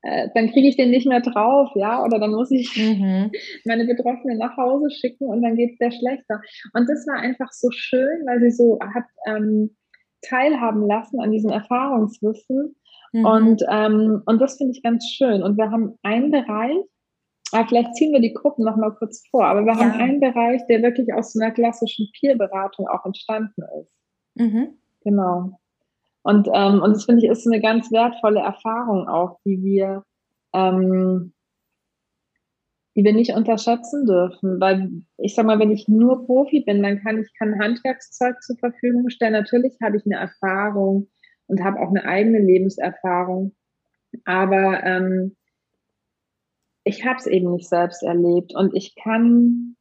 äh, 0.02 0.28
dann 0.34 0.52
kriege 0.52 0.68
ich 0.68 0.76
den 0.76 0.90
nicht 0.90 1.06
mehr 1.06 1.20
drauf, 1.20 1.70
ja, 1.74 2.04
oder 2.04 2.20
dann 2.20 2.30
muss 2.30 2.50
ich 2.50 2.76
mhm. 2.76 3.32
meine 3.64 3.86
Betroffenen 3.86 4.38
nach 4.38 4.56
Hause 4.56 4.90
schicken 4.90 5.26
und 5.26 5.42
dann 5.42 5.56
geht 5.56 5.72
es 5.72 5.78
sehr 5.78 5.90
schlechter. 5.90 6.40
Und 6.74 6.88
das 6.88 7.06
war 7.06 7.18
einfach 7.18 7.50
so 7.50 7.70
schön, 7.72 8.24
weil 8.26 8.40
sie 8.40 8.50
so 8.50 8.78
hat 8.80 9.04
ähm, 9.26 9.74
teilhaben 10.22 10.87
lassen 10.87 11.20
an 11.20 11.31
diesem 11.31 11.50
Erfahrungswissen. 11.50 12.76
Mhm. 13.12 13.24
Und, 13.24 13.62
ähm, 13.70 14.22
und 14.26 14.40
das 14.40 14.57
finde 14.57 14.72
ich 14.72 14.83
ganz 14.83 15.09
schön. 15.09 15.42
Und 15.42 15.57
wir 15.57 15.70
haben 15.70 15.98
einen 16.02 16.31
Bereich, 16.31 16.79
ah, 17.52 17.64
vielleicht 17.66 17.94
ziehen 17.94 18.12
wir 18.12 18.20
die 18.20 18.35
Gruppen 18.35 18.64
noch 18.64 18.76
mal 18.76 18.94
kurz 18.94 19.26
vor, 19.31 19.46
aber 19.46 19.64
wir 19.64 19.72
ja. 19.72 19.79
haben 19.79 19.92
einen 19.92 20.20
Bereich, 20.20 20.62
der 20.68 20.83
wirklich 20.83 21.12
aus 21.14 21.33
so 21.33 21.40
einer 21.40 21.52
klassischen 21.52 22.09
Peer-Beratung 22.18 22.88
auch 22.88 23.05
entstanden 23.05 23.62
ist. 23.81 23.92
Mhm. 24.35 24.79
Genau. 25.05 25.59
Und, 26.22 26.48
ähm, 26.52 26.83
und 26.83 26.94
das 26.94 27.05
finde 27.05 27.24
ich 27.24 27.31
ist 27.31 27.46
eine 27.46 27.61
ganz 27.61 27.92
wertvolle 27.92 28.40
Erfahrung 28.40 29.09
auch, 29.09 29.38
die 29.44 29.62
wir, 29.62 30.02
ähm, 30.52 31.33
die 32.96 33.04
wir 33.04 33.12
nicht 33.12 33.35
unterschätzen 33.35 34.06
dürfen. 34.06 34.59
Weil 34.59 34.90
ich 35.18 35.35
sag 35.35 35.46
mal, 35.46 35.59
wenn 35.59 35.70
ich 35.70 35.87
nur 35.87 36.24
Profi 36.24 36.61
bin, 36.61 36.82
dann 36.82 37.00
kann 37.02 37.20
ich 37.20 37.28
kein 37.38 37.61
Handwerkszeug 37.61 38.42
zur 38.42 38.56
Verfügung 38.56 39.11
stellen. 39.11 39.35
Natürlich 39.35 39.76
habe 39.82 39.98
ich 39.98 40.06
eine 40.06 40.16
Erfahrung 40.16 41.09
und 41.46 41.62
habe 41.62 41.78
auch 41.80 41.90
eine 41.90 42.04
eigene 42.04 42.40
Lebenserfahrung. 42.40 43.54
Aber 44.24 44.82
ähm, 44.82 45.37
ich 46.85 47.04
habe 47.04 47.18
es 47.18 47.26
eben 47.26 47.52
nicht 47.52 47.68
selbst 47.68 48.02
erlebt 48.02 48.54
und 48.54 48.74
ich 48.74 48.94
kann, 48.94 49.76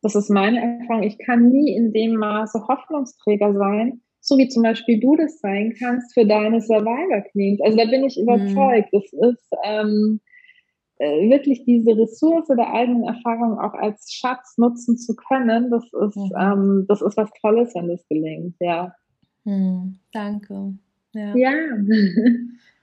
das 0.00 0.14
ist 0.14 0.30
meine 0.30 0.78
Erfahrung, 0.80 1.02
ich 1.02 1.18
kann 1.18 1.50
nie 1.50 1.76
in 1.76 1.92
dem 1.92 2.14
Maße 2.14 2.66
Hoffnungsträger 2.66 3.52
sein, 3.52 4.00
so 4.20 4.38
wie 4.38 4.48
zum 4.48 4.62
Beispiel 4.62 5.00
du 5.00 5.16
das 5.16 5.40
sein 5.40 5.74
kannst 5.78 6.14
für 6.14 6.24
deine 6.24 6.62
Survivor 6.62 7.22
Queens. 7.32 7.60
Also 7.60 7.76
da 7.76 7.84
bin 7.84 8.04
ich 8.04 8.16
mhm. 8.16 8.22
überzeugt. 8.22 8.92
Mhm. 8.92 8.98
Das 8.98 9.12
ist 9.12 9.50
ähm, 9.64 10.20
äh, 10.22 10.33
wirklich 11.04 11.64
diese 11.64 11.96
Ressource 11.96 12.48
der 12.48 12.72
eigenen 12.72 13.04
Erfahrung 13.04 13.58
auch 13.58 13.74
als 13.74 14.12
Schatz 14.12 14.56
nutzen 14.58 14.96
zu 14.96 15.14
können. 15.14 15.70
Das 15.70 15.84
ist, 15.84 16.16
mhm. 16.16 16.32
ähm, 16.38 16.84
das 16.88 17.02
ist 17.02 17.16
was 17.16 17.30
Tolles, 17.40 17.74
wenn 17.74 17.88
das 17.88 18.06
gelingt. 18.08 18.56
Ja. 18.60 18.94
Mhm. 19.44 19.98
Danke. 20.12 20.74
Ja. 21.12 21.34
ja. 21.36 21.52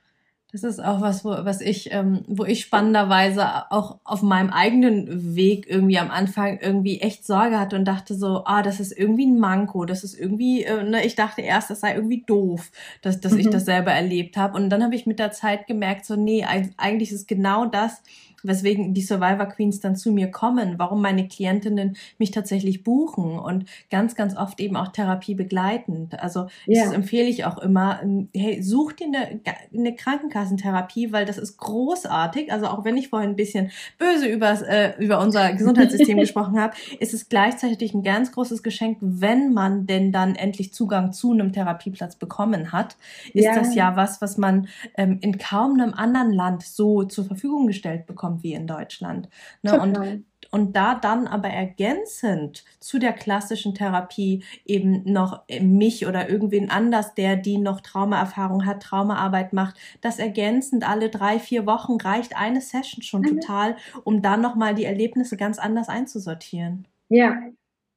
Das 0.51 0.63
ist 0.63 0.83
auch 0.83 0.99
was, 0.99 1.23
wo, 1.23 1.29
was 1.29 1.61
ich, 1.61 1.93
ähm, 1.93 2.25
wo 2.27 2.43
ich 2.43 2.61
spannenderweise 2.61 3.71
auch 3.71 3.99
auf 4.03 4.21
meinem 4.21 4.49
eigenen 4.49 5.35
Weg 5.35 5.65
irgendwie 5.69 5.97
am 5.97 6.11
Anfang 6.11 6.59
irgendwie 6.61 6.99
echt 6.99 7.25
Sorge 7.25 7.57
hatte 7.57 7.77
und 7.77 7.85
dachte 7.85 8.15
so, 8.15 8.43
ah, 8.45 8.61
das 8.61 8.81
ist 8.81 8.91
irgendwie 8.91 9.25
ein 9.25 9.39
Manko, 9.39 9.85
das 9.85 10.03
ist 10.03 10.19
irgendwie, 10.19 10.63
äh, 10.63 10.83
ne, 10.83 11.05
ich 11.05 11.15
dachte 11.15 11.41
erst, 11.41 11.69
das 11.69 11.79
sei 11.79 11.95
irgendwie 11.95 12.23
doof, 12.27 12.71
dass, 13.01 13.21
dass 13.21 13.31
mhm. 13.31 13.39
ich 13.39 13.49
das 13.49 13.63
selber 13.63 13.91
erlebt 13.91 14.35
habe. 14.35 14.57
Und 14.57 14.69
dann 14.69 14.83
habe 14.83 14.95
ich 14.95 15.05
mit 15.05 15.19
der 15.19 15.31
Zeit 15.31 15.67
gemerkt, 15.67 16.05
so, 16.05 16.17
nee, 16.17 16.45
eigentlich 16.77 17.11
ist 17.11 17.29
genau 17.29 17.65
das, 17.65 18.01
weswegen 18.43 18.93
die 18.93 19.01
Survivor 19.01 19.45
Queens 19.47 19.79
dann 19.79 19.95
zu 19.95 20.11
mir 20.11 20.31
kommen, 20.31 20.75
warum 20.77 21.01
meine 21.01 21.27
Klientinnen 21.27 21.97
mich 22.17 22.31
tatsächlich 22.31 22.83
buchen 22.83 23.39
und 23.39 23.65
ganz, 23.89 24.15
ganz 24.15 24.35
oft 24.35 24.59
eben 24.59 24.75
auch 24.75 24.89
Therapie 24.89 25.35
begleitend. 25.35 26.19
Also 26.19 26.47
ja. 26.65 26.83
das 26.83 26.93
empfehle 26.93 27.27
ich 27.27 27.45
auch 27.45 27.57
immer, 27.57 28.01
ähm, 28.03 28.29
hey, 28.35 28.61
such 28.61 28.93
dir 28.93 29.07
eine, 29.07 29.39
eine 29.73 29.95
Krankenkassentherapie, 29.95 31.11
weil 31.11 31.25
das 31.25 31.37
ist 31.37 31.57
großartig. 31.57 32.51
Also 32.51 32.67
auch 32.67 32.83
wenn 32.85 32.97
ich 32.97 33.09
vorhin 33.09 33.31
ein 33.31 33.35
bisschen 33.35 33.71
böse 33.97 34.27
übers, 34.27 34.61
äh, 34.61 34.93
über 34.99 35.19
unser 35.19 35.53
Gesundheitssystem 35.53 36.17
gesprochen 36.17 36.59
habe, 36.59 36.73
ist 36.99 37.13
es 37.13 37.29
gleichzeitig 37.29 37.93
ein 37.93 38.03
ganz 38.03 38.31
großes 38.31 38.63
Geschenk, 38.63 38.97
wenn 39.01 39.53
man 39.53 39.85
denn 39.85 40.11
dann 40.11 40.35
endlich 40.35 40.73
Zugang 40.73 41.11
zu 41.11 41.31
einem 41.31 41.53
Therapieplatz 41.53 42.15
bekommen 42.15 42.71
hat, 42.71 42.95
ist 43.33 43.45
ja. 43.45 43.55
das 43.55 43.75
ja 43.75 43.95
was, 43.95 44.21
was 44.21 44.37
man 44.37 44.67
ähm, 44.95 45.19
in 45.21 45.37
kaum 45.37 45.79
einem 45.79 45.93
anderen 45.93 46.31
Land 46.31 46.63
so 46.63 47.03
zur 47.03 47.25
Verfügung 47.25 47.67
gestellt 47.67 48.05
bekommt 48.05 48.30
kommt 48.31 48.43
wie 48.43 48.53
in 48.53 48.67
Deutschland. 48.67 49.29
Ne? 49.61 49.79
Und, 49.79 50.25
und 50.51 50.75
da 50.75 50.95
dann 50.95 51.27
aber 51.27 51.49
ergänzend 51.49 52.63
zu 52.79 52.99
der 52.99 53.13
klassischen 53.13 53.75
Therapie 53.75 54.43
eben 54.65 55.03
noch 55.11 55.43
mich 55.61 56.07
oder 56.07 56.29
irgendwen 56.29 56.69
anders, 56.69 57.13
der 57.13 57.35
die 57.35 57.57
noch 57.57 57.81
Traumaerfahrung 57.81 58.65
hat, 58.65 58.83
Traumaarbeit 58.83 59.53
macht, 59.53 59.77
das 60.01 60.19
ergänzend 60.19 60.87
alle 60.87 61.09
drei, 61.09 61.39
vier 61.39 61.65
Wochen 61.65 61.97
reicht 61.97 62.35
eine 62.37 62.61
Session 62.61 63.03
schon 63.03 63.21
mhm. 63.21 63.39
total, 63.39 63.75
um 64.03 64.21
dann 64.21 64.41
nochmal 64.41 64.75
die 64.75 64.85
Erlebnisse 64.85 65.37
ganz 65.37 65.59
anders 65.59 65.89
einzusortieren. 65.89 66.87
Ja, 67.09 67.37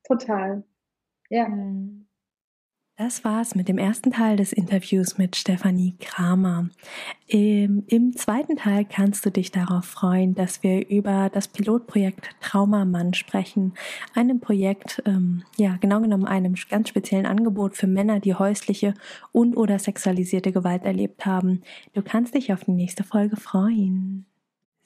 total. 0.04 0.64
Ja. 1.30 1.48
Mhm. 1.48 2.03
Das 2.96 3.24
war's 3.24 3.56
mit 3.56 3.66
dem 3.66 3.76
ersten 3.76 4.12
Teil 4.12 4.36
des 4.36 4.52
Interviews 4.52 5.18
mit 5.18 5.34
Stefanie 5.34 5.96
Kramer. 5.98 6.68
Im, 7.26 7.82
Im, 7.88 8.16
zweiten 8.16 8.54
Teil 8.54 8.84
kannst 8.84 9.26
du 9.26 9.30
dich 9.30 9.50
darauf 9.50 9.84
freuen, 9.84 10.36
dass 10.36 10.62
wir 10.62 10.88
über 10.88 11.28
das 11.28 11.48
Pilotprojekt 11.48 12.30
Traumamann 12.40 13.12
sprechen. 13.12 13.74
Einem 14.14 14.38
Projekt, 14.38 15.02
ähm, 15.06 15.42
ja, 15.58 15.76
genau 15.80 16.02
genommen 16.02 16.24
einem 16.24 16.54
ganz 16.70 16.88
speziellen 16.88 17.26
Angebot 17.26 17.76
für 17.76 17.88
Männer, 17.88 18.20
die 18.20 18.34
häusliche 18.34 18.94
und 19.32 19.56
oder 19.56 19.80
sexualisierte 19.80 20.52
Gewalt 20.52 20.84
erlebt 20.84 21.26
haben. 21.26 21.62
Du 21.94 22.02
kannst 22.02 22.36
dich 22.36 22.52
auf 22.52 22.62
die 22.62 22.70
nächste 22.70 23.02
Folge 23.02 23.34
freuen. 23.34 24.24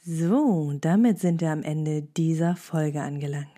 So, 0.01 0.73
damit 0.81 1.19
sind 1.19 1.43
wir 1.43 1.51
am 1.51 1.63
Ende 1.63 2.01
dieser 2.01 2.57
Folge 2.57 3.03
angelangt. 3.03 3.58